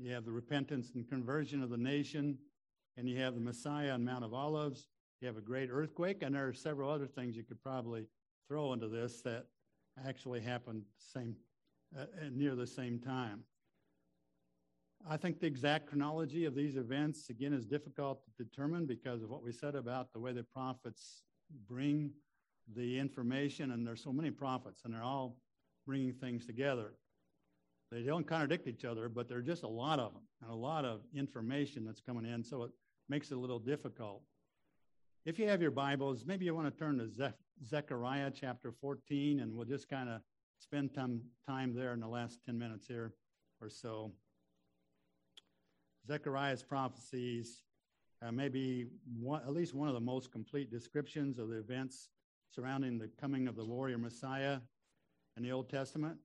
[0.01, 2.39] You have the repentance and conversion of the nation.
[2.97, 4.89] And you have the Messiah on Mount of Olives.
[5.21, 6.23] You have a great earthquake.
[6.23, 8.07] And there are several other things you could probably
[8.49, 9.45] throw into this that
[10.07, 11.37] actually happened same,
[11.99, 13.45] uh, near the same time.
[15.09, 19.29] I think the exact chronology of these events, again, is difficult to determine because of
[19.31, 21.23] what we said about the way the prophets
[21.69, 22.11] bring
[22.75, 23.71] the information.
[23.73, 25.37] And there's so many prophets, and they're all
[25.87, 26.93] bringing things together.
[27.91, 30.55] They don't contradict each other, but there are just a lot of them and a
[30.55, 32.71] lot of information that's coming in, so it
[33.09, 34.23] makes it a little difficult.
[35.27, 37.35] If you have your Bibles, maybe you want to turn to Ze-
[37.67, 40.21] Zechariah chapter 14, and we'll just kind of
[40.59, 43.13] spend some time there in the last 10 minutes here
[43.61, 44.13] or so.
[46.07, 47.63] Zechariah's prophecies
[48.23, 48.87] uh, maybe
[49.19, 52.11] one, at least one of the most complete descriptions of the events
[52.55, 54.59] surrounding the coming of the warrior Messiah
[55.37, 56.19] in the Old Testament.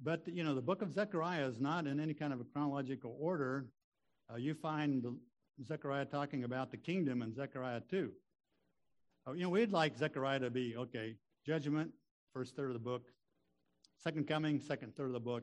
[0.00, 3.16] But, you know, the book of Zechariah is not in any kind of a chronological
[3.18, 3.66] order.
[4.30, 5.16] Uh, you find the,
[5.64, 8.12] Zechariah talking about the kingdom in Zechariah 2.
[9.26, 11.90] Uh, you know, we'd like Zechariah to be, okay, judgment,
[12.32, 13.08] first third of the book,
[13.96, 15.42] second coming, second third of the book,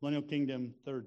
[0.00, 1.06] millennial kingdom, third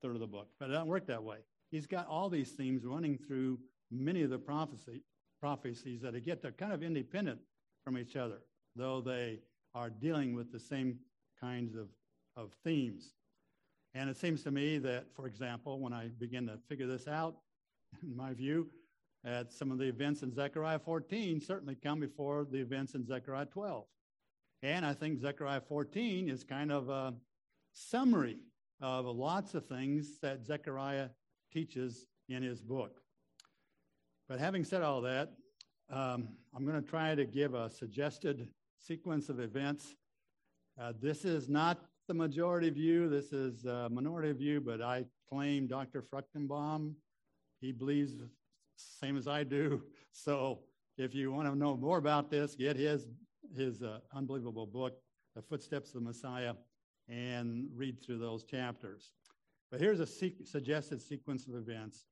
[0.00, 0.48] third of the book.
[0.58, 1.38] But it doesn't work that way.
[1.70, 3.58] He's got all these themes running through
[3.90, 5.02] many of the prophecy,
[5.40, 7.40] prophecies that get they're kind of independent
[7.84, 8.38] from each other.
[8.76, 9.40] though they
[9.74, 10.98] are dealing with the same
[11.40, 11.88] kinds of,
[12.36, 13.14] of themes.
[13.94, 17.36] And it seems to me that, for example, when I begin to figure this out,
[18.02, 18.68] in my view,
[19.24, 23.46] that some of the events in Zechariah 14 certainly come before the events in Zechariah
[23.46, 23.84] 12.
[24.62, 27.14] And I think Zechariah 14 is kind of a
[27.72, 28.38] summary
[28.80, 31.08] of lots of things that Zechariah
[31.52, 33.00] teaches in his book.
[34.28, 35.32] But having said all that,
[35.90, 39.94] um, I'm going to try to give a suggested sequence of events.
[40.80, 45.66] Uh, this is not the majority view, this is a minority view, but I claim
[45.66, 46.02] Dr.
[46.02, 46.94] Fruchtenbaum.
[47.60, 48.14] He believes
[48.76, 49.82] same as I do.
[50.10, 50.60] So
[50.96, 53.06] if you want to know more about this, get his
[53.56, 54.98] his uh, unbelievable book,
[55.36, 56.54] The Footsteps of the Messiah,
[57.08, 59.12] and read through those chapters.
[59.70, 62.06] But here's a se- suggested sequence of events.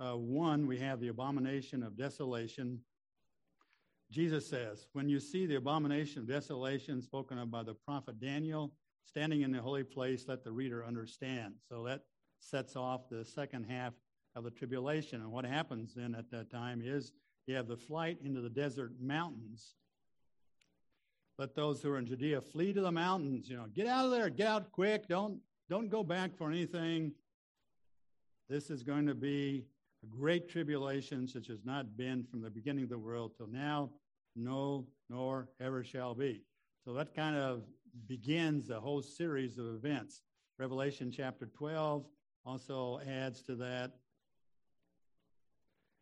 [0.00, 2.80] Uh, one, we have the abomination of desolation.
[4.14, 8.72] Jesus says, When you see the abomination of desolation spoken of by the prophet Daniel
[9.04, 11.54] standing in the holy place, let the reader understand.
[11.68, 12.02] So that
[12.38, 13.92] sets off the second half
[14.36, 15.20] of the tribulation.
[15.20, 17.10] And what happens then at that time is
[17.48, 19.74] you have the flight into the desert mountains.
[21.36, 23.48] Let those who are in Judea flee to the mountains.
[23.48, 25.08] You know, get out of there, get out quick.
[25.08, 27.10] Don't don't go back for anything.
[28.48, 29.64] This is going to be
[30.04, 33.90] a great tribulation such as not been from the beginning of the world till now,
[34.36, 36.42] no, nor ever shall be.
[36.84, 37.62] So that kind of
[38.06, 40.22] begins a whole series of events.
[40.58, 42.04] Revelation chapter 12
[42.44, 43.92] also adds to that.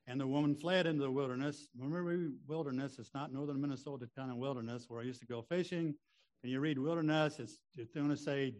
[0.06, 1.68] And the woman fled into the wilderness.
[1.78, 5.94] Remember, wilderness, it's not northern Minnesota kind of wilderness where I used to go fishing.
[6.42, 8.54] And you read wilderness, it's, it's going to say,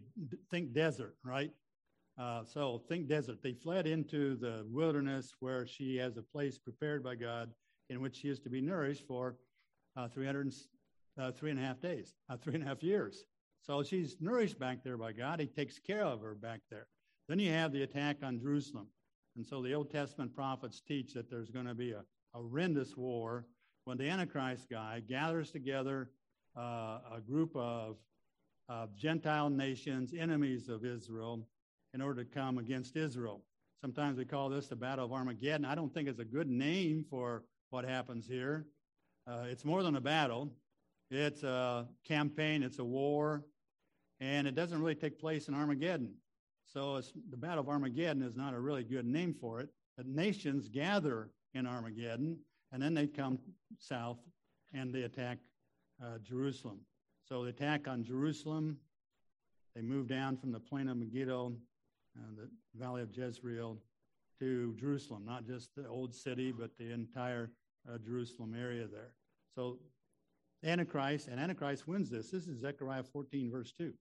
[0.49, 1.51] think desert, right?
[2.17, 3.39] Uh, so think desert.
[3.43, 7.51] They fled into the wilderness where she has a place prepared by God
[7.89, 9.35] in which she is to be nourished for
[9.95, 10.53] uh, 300,
[11.17, 13.25] uh, three and a half days, uh, three and a half years.
[13.61, 15.39] So she's nourished back there by God.
[15.39, 16.87] He takes care of her back there.
[17.29, 18.87] Then you have the attack on Jerusalem.
[19.35, 23.45] And so the Old Testament prophets teach that there's going to be a horrendous war
[23.85, 26.09] when the Antichrist guy gathers together
[26.57, 27.97] uh, a group of
[28.95, 31.47] Gentile nations, enemies of Israel,
[31.93, 33.43] in order to come against Israel.
[33.81, 35.65] Sometimes we call this the Battle of Armageddon.
[35.65, 38.65] I don't think it's a good name for what happens here.
[39.27, 40.51] Uh, it's more than a battle,
[41.09, 43.45] it's a campaign, it's a war,
[44.19, 46.13] and it doesn't really take place in Armageddon.
[46.65, 49.69] So the Battle of Armageddon is not a really good name for it.
[49.97, 52.39] The nations gather in Armageddon,
[52.71, 53.37] and then they come
[53.77, 54.17] south
[54.73, 55.37] and they attack
[56.03, 56.79] uh, Jerusalem.
[57.27, 58.77] So the attack on Jerusalem,
[59.75, 61.53] they move down from the plain of Megiddo
[62.17, 63.77] uh, the Valley of Jezreel
[64.39, 67.49] to Jerusalem, not just the old city, but the entire
[67.91, 69.11] uh, Jerusalem area there.
[69.55, 69.79] So
[70.63, 72.31] Antichrist, and Antichrist wins this.
[72.31, 73.93] This is Zechariah 14, verse 2.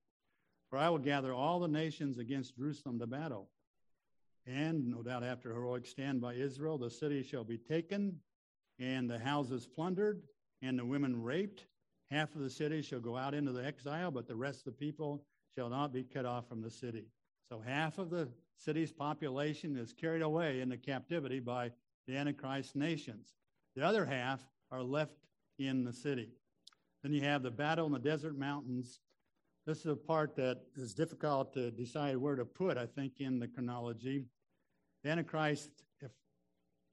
[0.70, 3.48] For I will gather all the nations against Jerusalem to battle.
[4.46, 8.18] And no doubt after a heroic stand by Israel, the city shall be taken,
[8.78, 10.22] and the houses plundered,
[10.62, 11.66] and the women raped.
[12.10, 14.72] Half of the city shall go out into the exile, but the rest of the
[14.72, 15.24] people
[15.54, 17.06] shall not be cut off from the city.
[17.48, 21.72] So half of the city's population is carried away into captivity by
[22.06, 23.34] the Antichrist nations.
[23.76, 25.16] The other half are left
[25.58, 26.30] in the city.
[27.02, 29.00] Then you have the battle in the desert mountains.
[29.66, 33.38] This is a part that is difficult to decide where to put, I think, in
[33.38, 34.26] the chronology.
[35.02, 35.70] The Antichrist,
[36.00, 36.10] if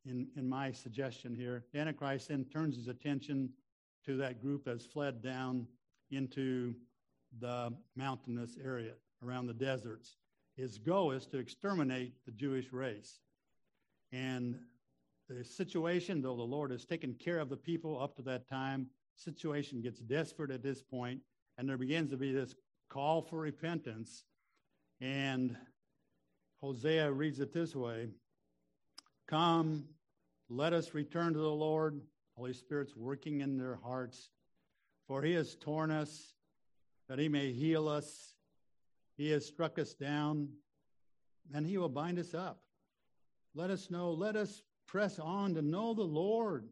[0.05, 3.49] in, in my suggestion here, the Antichrist then turns his attention
[4.05, 5.67] to that group that's fled down
[6.11, 6.73] into
[7.39, 10.15] the mountainous area around the deserts
[10.59, 13.19] his goal is to exterminate the Jewish race.
[14.11, 14.59] And
[15.33, 18.87] the situation, though the Lord has taken care of the people up to that time,
[19.15, 21.21] situation gets desperate at this point,
[21.57, 22.55] and there begins to be this
[22.89, 24.23] call for repentance.
[25.01, 25.55] And
[26.61, 28.09] Hosea reads it this way
[29.27, 29.85] Come,
[30.49, 32.01] let us return to the Lord.
[32.35, 34.29] Holy Spirit's working in their hearts,
[35.07, 36.33] for he has torn us
[37.09, 38.35] that he may heal us.
[39.17, 40.47] He has struck us down,
[41.53, 42.61] and he will bind us up.
[43.53, 46.67] Let us know, let us press on to know the Lord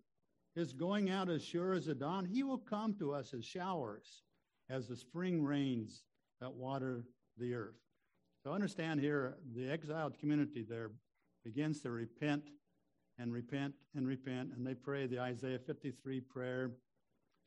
[0.56, 2.26] is going out as sure as the dawn.
[2.26, 4.24] He will come to us as showers,
[4.70, 6.04] as the spring rains
[6.42, 7.06] that water
[7.38, 7.78] the earth.
[8.44, 10.92] So understand here, the exiled community there
[11.46, 12.44] begins to repent
[13.20, 16.72] and repent and repent, and they pray the Isaiah 53 prayer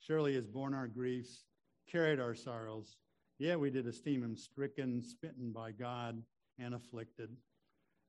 [0.01, 1.45] Surely has borne our griefs,
[1.91, 2.97] carried our sorrows.
[3.39, 6.23] Yeah, we did esteem him stricken, smitten by God,
[6.59, 7.37] and afflicted.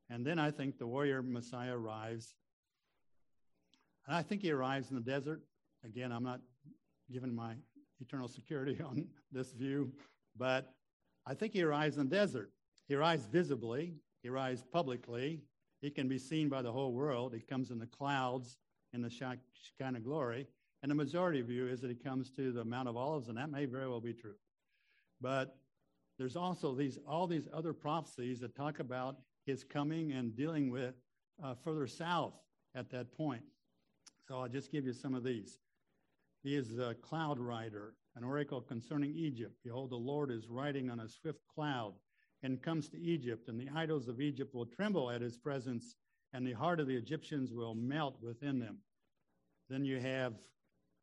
[0.10, 2.34] And then I think the warrior Messiah arrives.
[4.12, 5.40] And I think he arrives in the desert.
[5.86, 6.42] Again, I'm not
[7.10, 7.54] giving my
[8.02, 9.90] eternal security on this view,
[10.36, 10.74] but
[11.26, 12.52] I think he arrives in the desert.
[12.90, 15.44] He arrives visibly, he arrives publicly.
[15.80, 17.34] He can be seen by the whole world.
[17.34, 18.58] He comes in the clouds
[18.92, 20.46] in the Shekinah glory.
[20.84, 23.50] And the majority view is that he comes to the Mount of Olives, and that
[23.50, 24.36] may very well be true.
[25.22, 25.56] But
[26.20, 30.96] there's also these all these other prophecies that talk about his coming and dealing with
[31.42, 32.34] uh, further south
[32.76, 33.44] at that point.
[34.32, 35.58] So I'll just give you some of these.
[36.42, 39.58] He is a cloud rider, an oracle concerning Egypt.
[39.62, 41.96] Behold, the Lord is riding on a swift cloud
[42.42, 45.98] and comes to Egypt, and the idols of Egypt will tremble at his presence,
[46.32, 48.78] and the heart of the Egyptians will melt within them.
[49.70, 50.36] Then you have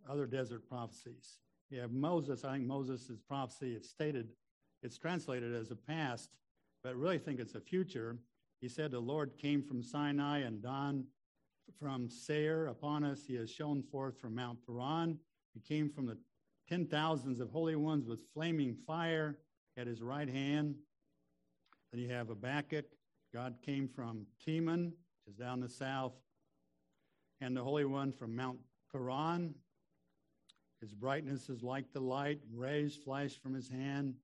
[0.09, 1.37] other desert prophecies.
[1.69, 2.47] You have Moses.
[2.47, 4.29] I think Moses' prophecy, it's stated,
[4.83, 6.31] it's translated as a past,
[6.83, 8.17] but I really think it's a future.
[8.63, 11.05] He said, The Lord came from Sinai and dawned
[11.79, 13.25] from Seir upon us.
[13.27, 15.19] He has shone forth from Mount Paran.
[15.55, 16.19] He came from the
[16.69, 19.39] ten thousands of holy ones with flaming fire
[19.77, 20.77] at his right hand.
[21.93, 22.87] Then you have Habakkuk.
[23.33, 26.15] God came from Teman, which is down the south,
[27.41, 28.59] and the Holy One from Mount
[28.91, 29.55] Paran.
[30.81, 34.15] His brightness is like the light, rays flash from his hand.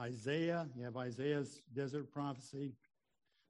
[0.00, 2.72] Isaiah, you have Isaiah's desert prophecy.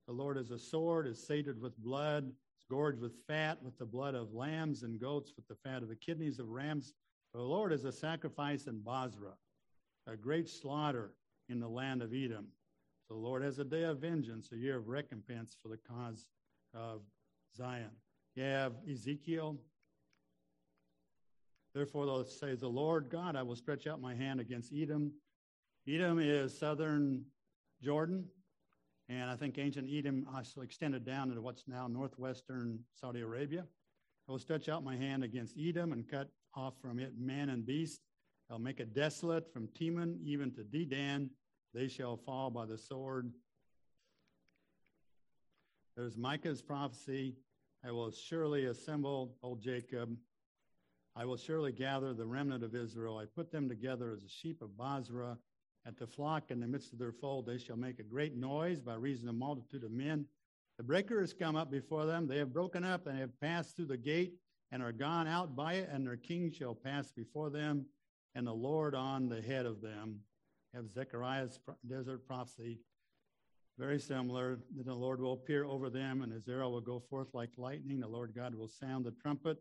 [0.07, 2.33] The Lord is a sword, is sated with blood,
[2.71, 5.97] gorged with fat, with the blood of lambs and goats, with the fat of the
[5.97, 6.95] kidneys of rams.
[7.33, 9.37] The Lord is a sacrifice in Bozrah,
[10.07, 11.13] a great slaughter
[11.49, 12.47] in the land of Edom.
[13.09, 16.27] So the Lord has a day of vengeance, a year of recompense for the cause
[16.73, 17.03] of
[17.55, 17.91] Zion.
[18.35, 19.57] You have Ezekiel.
[21.75, 25.13] Therefore, they'll say, The Lord God, I will stretch out my hand against Edom.
[25.89, 27.25] Edom is southern
[27.83, 28.25] Jordan,
[29.09, 33.65] and I think ancient Edom also extended down into what's now northwestern Saudi Arabia.
[34.29, 37.67] I will stretch out my hand against Edom and cut off from it man and
[37.67, 38.01] beast.
[38.51, 41.31] I'll make it desolate from Teman even to Dedan
[41.75, 43.33] they shall fall by the sword.
[45.97, 47.35] There's Micah's prophecy.
[47.85, 50.17] I will surely assemble old Jacob.
[51.17, 53.19] I will surely gather the remnant of Israel.
[53.19, 55.37] I put them together as a sheep of Bozrah.
[55.87, 58.81] At the flock in the midst of their fold, they shall make a great noise
[58.81, 60.27] by reason of multitude of men.
[60.79, 62.27] The breaker has come up before them.
[62.27, 64.35] They have broken up and have passed through the gate
[64.73, 67.87] and are gone out by it, and their king shall pass before them,
[68.35, 70.21] and the Lord on the head of them
[70.75, 72.81] have Zechariah's desert prophecy,
[73.79, 74.59] very similar.
[74.75, 78.01] Then the Lord will appear over them, and his arrow will go forth like lightning.
[78.01, 79.59] The Lord God will sound the trumpet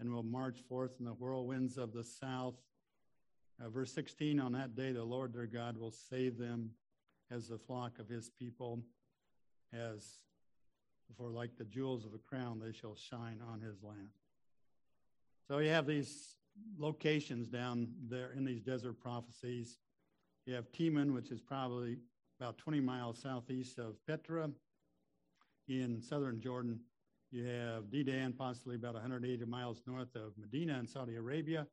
[0.00, 2.54] and will march forth in the whirlwinds of the south.
[3.62, 6.70] Uh, verse 16 On that day, the Lord their God will save them
[7.30, 8.80] as the flock of his people,
[9.72, 10.20] as
[11.16, 14.08] for like the jewels of a crown, they shall shine on his land.
[15.48, 16.36] So you have these
[16.78, 19.78] locations down there in these desert prophecies.
[20.44, 21.98] You have Teman, which is probably
[22.40, 24.50] about 20 miles southeast of Petra.
[25.68, 26.80] In southern Jordan,
[27.32, 31.66] you have Dedan, possibly about 180 miles north of Medina in Saudi Arabia.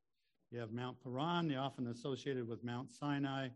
[0.53, 3.47] You have Mount Paran, often associated with Mount Sinai.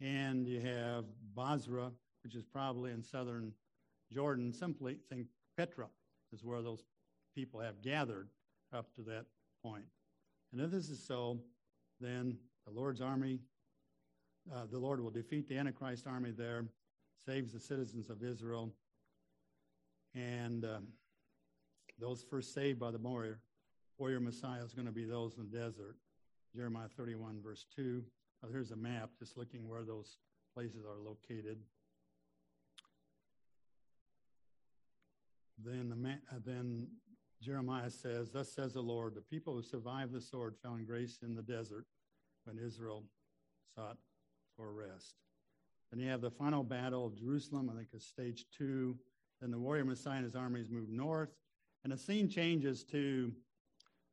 [0.00, 1.04] And you have
[1.34, 3.52] Bozrah, which is probably in southern
[4.10, 4.50] Jordan.
[4.50, 5.26] Simply think
[5.58, 5.86] Petra
[6.32, 6.82] is where those
[7.34, 8.28] people have gathered
[8.72, 9.26] up to that
[9.62, 9.84] point.
[10.50, 11.38] And if this is so,
[12.00, 13.40] then the Lord's army
[14.52, 16.66] uh, the Lord will defeat the Antichrist army there,
[17.26, 18.70] saves the citizens of Israel,
[20.14, 20.88] and um,
[21.98, 23.40] those first saved by the warrior,
[23.96, 25.96] warrior Messiah is going to be those in the desert.
[26.54, 28.02] Jeremiah 31, verse 2.
[28.42, 30.18] Uh, here's a map just looking where those
[30.54, 31.58] places are located.
[35.64, 36.86] Then, the uh, then
[37.42, 41.34] Jeremiah says, Thus says the Lord, the people who survived the sword found grace in
[41.34, 41.86] the desert
[42.44, 43.04] when Israel
[43.74, 43.98] sought
[44.56, 45.14] for rest.
[45.90, 48.96] Then you have the final battle of Jerusalem, I think it's stage two.
[49.40, 51.30] Then the warrior Messiah and his armies move north.
[51.82, 53.32] And the scene changes to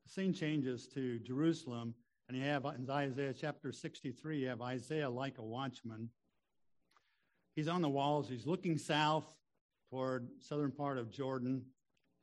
[0.04, 1.94] the scene changes to Jerusalem.
[2.28, 6.10] And you have in Isaiah chapter 63, you have Isaiah like a watchman.
[7.54, 9.34] He's on the walls, he's looking south
[9.90, 11.66] toward southern part of Jordan,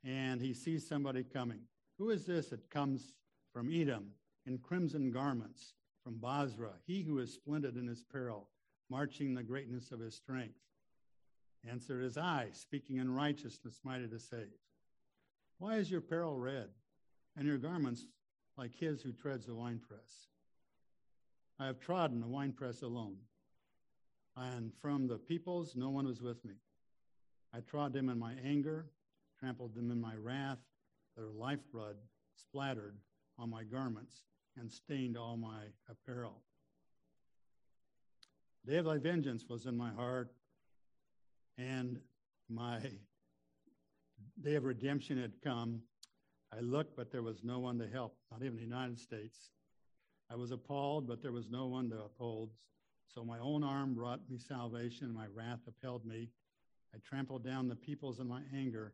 [0.04, 1.60] and he sees somebody coming.
[1.98, 3.14] Who is this that comes
[3.52, 4.10] from Edom
[4.46, 5.74] in crimson garments?
[6.02, 8.48] from Bozrah, he who is splendid in his peril,
[8.88, 10.58] marching the greatness of his strength.
[11.68, 14.48] Answer as I, speaking in righteousness, mighty to save.
[15.58, 16.68] Why is your peril red,
[17.36, 18.06] and your garments
[18.60, 20.28] like his who treads the winepress?
[21.58, 23.16] I have trodden the winepress alone,
[24.36, 26.52] and from the peoples no one was with me.
[27.54, 28.84] I trod them in my anger,
[29.38, 30.58] trampled them in my wrath,
[31.16, 31.96] their lifeblood
[32.36, 32.98] splattered
[33.38, 34.24] on my garments
[34.58, 36.42] and stained all my apparel.
[38.66, 40.34] Day of thy vengeance was in my heart,
[41.56, 41.98] and
[42.50, 42.78] my
[44.42, 45.80] day of redemption had come.
[46.56, 49.50] I looked, but there was no one to help, not even the United States.
[50.30, 52.50] I was appalled, but there was no one to uphold.
[53.12, 56.28] So my own arm brought me salvation, and my wrath upheld me.
[56.94, 58.92] I trampled down the peoples in my anger.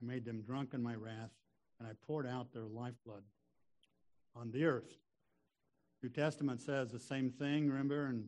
[0.00, 1.30] I made them drunk in my wrath,
[1.78, 3.22] and I poured out their lifeblood
[4.34, 4.96] on the earth.
[6.02, 8.24] New Testament says the same thing, remember, in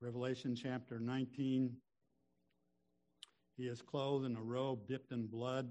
[0.00, 1.72] Revelation chapter 19.
[3.56, 5.68] He is clothed in a robe dipped in blood,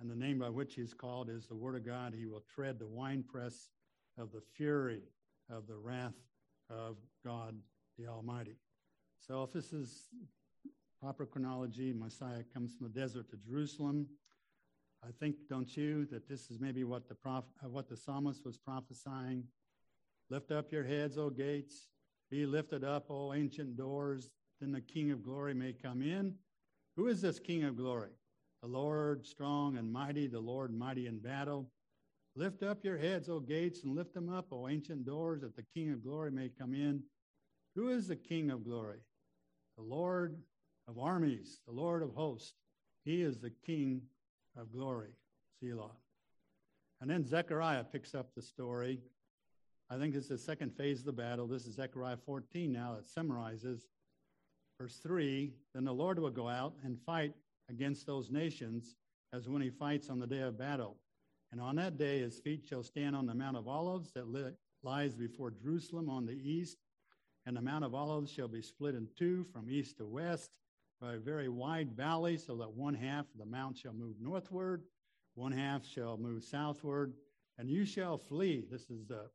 [0.00, 2.14] and the name by which he is called is the Word of God.
[2.14, 3.70] He will tread the winepress
[4.16, 5.02] of the fury
[5.50, 6.14] of the wrath
[6.70, 7.56] of God
[7.98, 8.56] the Almighty.
[9.18, 10.08] So, if this is
[11.00, 14.06] proper chronology, Messiah comes from the desert to Jerusalem.
[15.04, 18.56] I think, don't you, that this is maybe what the uh, what the psalmist was
[18.56, 19.44] prophesying.
[20.30, 21.88] Lift up your heads, O gates.
[22.30, 24.30] Be lifted up, O ancient doors.
[24.60, 26.34] Then the King of glory may come in.
[26.96, 28.10] Who is this King of glory?
[28.62, 31.70] The Lord strong and mighty, the Lord mighty in battle.
[32.34, 35.64] Lift up your heads, O gates, and lift them up, O ancient doors, that the
[35.74, 37.02] King of glory may come in.
[37.74, 38.98] Who is the King of glory?
[39.76, 40.36] The Lord
[40.88, 42.54] of armies, the Lord of hosts.
[43.04, 44.02] He is the King
[44.56, 45.10] of glory.
[45.60, 45.90] Selah.
[47.00, 49.00] And then Zechariah picks up the story.
[49.90, 51.46] I think this is the second phase of the battle.
[51.46, 53.86] This is Zechariah 14 now that summarizes
[54.80, 57.32] verse 3 Then the Lord will go out and fight
[57.68, 58.96] against those nations
[59.32, 60.96] as when he fights on the day of battle.
[61.52, 64.52] And on that day his feet shall stand on the Mount of Olives that li-
[64.82, 66.78] lies before Jerusalem on the east.
[67.46, 70.50] And the Mount of Olives shall be split in two from east to west
[71.00, 74.82] by a very wide valley, so that one half of the mount shall move northward,
[75.34, 77.14] one half shall move southward,
[77.58, 78.64] and you shall flee.
[78.68, 79.30] This is the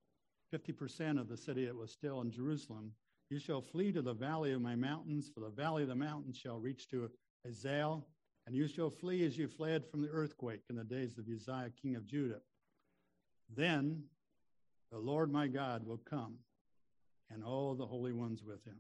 [0.54, 2.92] 50% of the city that was still in Jerusalem.
[3.30, 6.38] You shall flee to the valley of my mountains, for the valley of the mountains
[6.38, 7.10] shall reach to
[7.48, 8.04] Azal,
[8.46, 11.72] and you shall flee as you fled from the earthquake in the days of Uzziah,
[11.82, 12.42] king of Judah.
[13.56, 14.04] Then
[14.92, 16.36] the Lord my God will come,
[17.30, 18.78] and all the holy ones with him.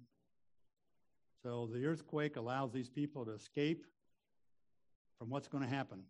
[1.42, 3.86] So the earthquake allows these people to escape
[5.18, 6.04] from what's going to happen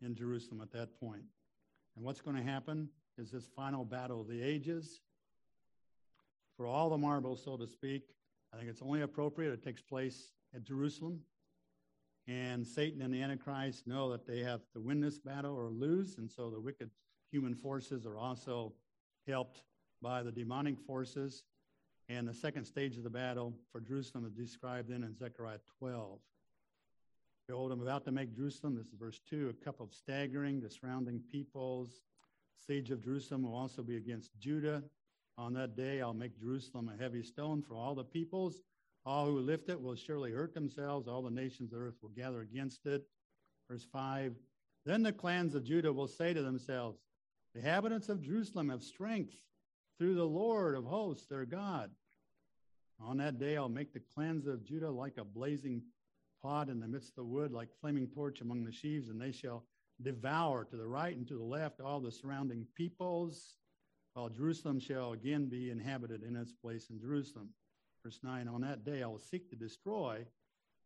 [0.00, 1.22] in Jerusalem at that point.
[1.96, 2.88] And what's going to happen
[3.18, 5.00] is this final battle of the ages.
[6.56, 8.02] For all the marbles, so to speak,
[8.52, 11.20] I think it's only appropriate it takes place at Jerusalem.
[12.28, 16.18] And Satan and the Antichrist know that they have to win this battle or lose.
[16.18, 16.90] And so the wicked
[17.30, 18.72] human forces are also
[19.26, 19.62] helped
[20.00, 21.42] by the demonic forces.
[22.08, 26.18] And the second stage of the battle for Jerusalem is described then in Zechariah 12.
[27.48, 30.70] Behold, I'm about to make Jerusalem, this is verse 2, a cup of staggering, the
[30.70, 32.02] surrounding peoples.
[32.66, 34.82] Siege of Jerusalem will also be against Judah.
[35.38, 38.60] On that day, I'll make Jerusalem a heavy stone for all the peoples.
[39.04, 41.08] All who lift it will surely hurt themselves.
[41.08, 43.04] All the nations of the earth will gather against it.
[43.68, 44.34] Verse 5
[44.84, 46.98] Then the clans of Judah will say to themselves,
[47.54, 49.34] The inhabitants of Jerusalem have strength
[49.98, 51.90] through the Lord of hosts, their God.
[53.00, 55.82] On that day, I'll make the clans of Judah like a blazing
[56.40, 59.32] pot in the midst of the wood, like flaming torch among the sheaves, and they
[59.32, 59.64] shall
[60.00, 63.56] devour to the right and to the left all the surrounding peoples,
[64.14, 67.50] while Jerusalem shall again be inhabited in its place in Jerusalem.
[68.02, 70.24] Verse 9 On that day, I will seek to destroy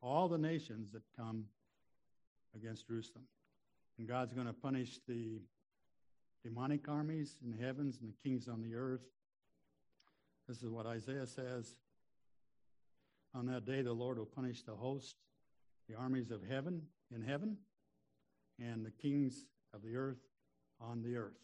[0.03, 1.45] all the nations that come
[2.55, 3.25] against Jerusalem.
[3.99, 5.41] And God's going to punish the
[6.45, 9.05] demonic armies in the heavens and the kings on the earth.
[10.47, 11.75] This is what Isaiah says.
[13.35, 15.17] On that day, the Lord will punish the host,
[15.89, 16.83] the armies of heaven
[17.15, 17.57] in heaven,
[18.59, 19.45] and the kings
[19.75, 20.21] of the earth
[20.81, 21.35] on the earth.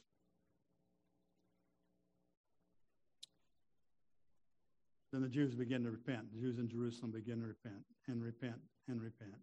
[5.12, 6.32] Then the Jews begin to repent.
[6.32, 8.56] The Jews in Jerusalem begin to repent and repent
[8.88, 9.36] and repent.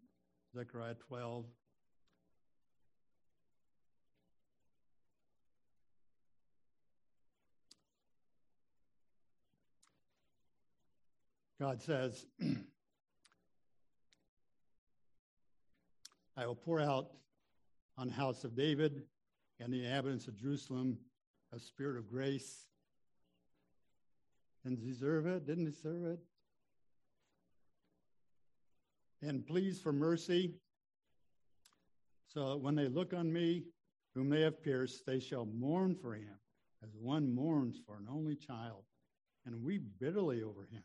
[0.56, 1.46] Zechariah 12.
[11.60, 12.26] God says,
[16.38, 17.12] I will pour out
[17.98, 19.04] on the house of David
[19.60, 20.98] and the inhabitants of Jerusalem
[21.54, 22.69] a spirit of grace.
[24.64, 26.20] Didn't deserve it, didn't deserve it.
[29.22, 30.54] And pleas for mercy,
[32.34, 33.64] so when they look on me,
[34.14, 36.38] whom they have pierced, they shall mourn for him,
[36.84, 38.84] as one mourns for an only child,
[39.46, 40.84] and weep bitterly over him,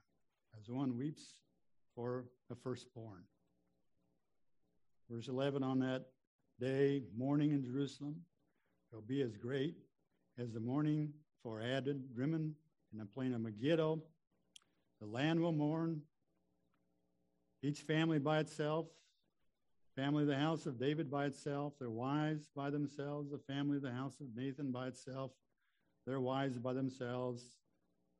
[0.58, 1.40] as one weeps
[1.94, 3.24] for the firstborn.
[5.10, 6.06] Verse 11 On that
[6.58, 8.16] day, mourning in Jerusalem
[8.90, 9.76] shall be as great
[10.38, 11.12] as the mourning
[11.42, 12.54] for Adad-rimmon
[12.94, 14.00] in the plain of Megiddo.
[15.00, 16.02] The land will mourn,
[17.62, 18.86] each family by itself,
[19.96, 23.82] family of the house of David by itself, their wives by themselves, the family of
[23.82, 25.32] the house of Nathan by itself,
[26.06, 27.42] their wives by themselves,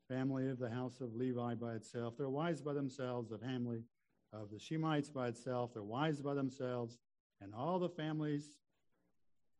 [0.09, 3.85] family of the house of Levi by itself, their wives by themselves, the family
[4.33, 6.99] of the Shimeites by itself, their wives by themselves,
[7.41, 8.57] and all the families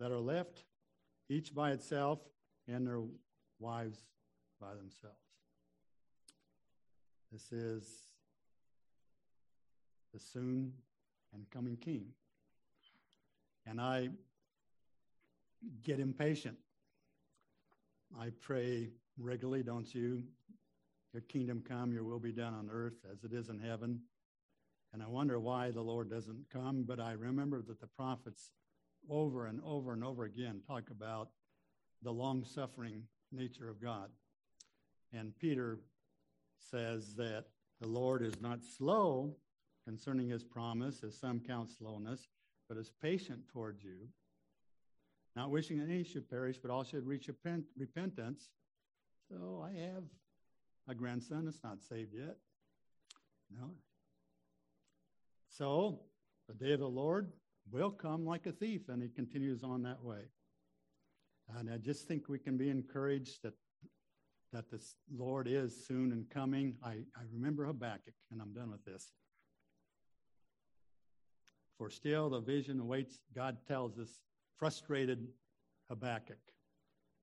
[0.01, 0.65] that are left,
[1.29, 2.19] each by itself,
[2.67, 3.03] and their
[3.61, 4.05] wives
[4.65, 5.19] by themselves.
[7.31, 7.85] This is
[10.13, 10.73] the soon
[11.35, 12.07] and coming King.
[13.67, 14.09] And I
[15.83, 16.57] get impatient.
[18.19, 20.23] I pray regularly, don't you?
[21.13, 24.01] Your kingdom come, your will be done on earth as it is in heaven.
[24.93, 28.53] And I wonder why the Lord doesn't come, but I remember that the prophets
[29.11, 31.29] over and over and over again talk about
[32.03, 33.03] the long suffering
[33.33, 34.09] nature of God.
[35.17, 35.79] And Peter
[36.59, 37.45] says that
[37.81, 39.37] the Lord is not slow
[39.85, 42.27] concerning his promise, as some count slowness,
[42.69, 44.09] but is patient towards you,
[45.37, 48.49] not wishing that any should perish, but all should reach repent- repentance.
[49.29, 50.05] So I have
[50.89, 52.37] a grandson that's not saved yet.
[53.51, 53.71] No.
[55.49, 56.01] So
[56.49, 57.31] the day of the Lord
[57.71, 60.23] will come like a thief, and he continues on that way.
[61.57, 63.55] And I just think we can be encouraged that
[64.55, 64.81] that the
[65.15, 66.77] Lord is soon and coming.
[66.83, 69.13] I, I remember Habakkuk, and I'm done with this.
[71.77, 74.21] For still the vision awaits, God tells us,
[74.57, 75.27] frustrated
[75.89, 76.39] Habakkuk.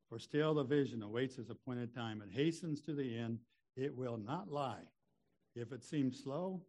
[0.09, 2.21] For still the vision awaits his appointed time.
[2.21, 3.39] It hastens to the end.
[3.77, 4.83] It will not lie.
[5.55, 6.61] If it seems slow,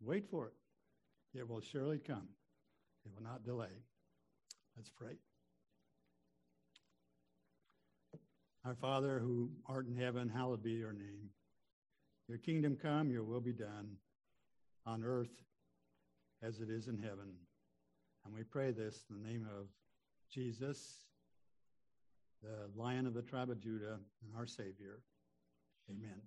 [0.00, 1.38] wait for it.
[1.38, 2.28] It will surely come.
[3.04, 3.68] It will not delay.
[4.76, 5.16] Let's pray.
[8.64, 11.30] Our Father who art in heaven, hallowed be your name.
[12.28, 13.96] Your kingdom come, your will be done
[14.86, 15.32] on earth
[16.42, 17.32] as it is in heaven.
[18.24, 19.66] And we pray this in the name of
[20.30, 21.06] Jesus,
[22.42, 25.00] the lion of the tribe of Judah, and our Savior.
[25.88, 26.20] Amen.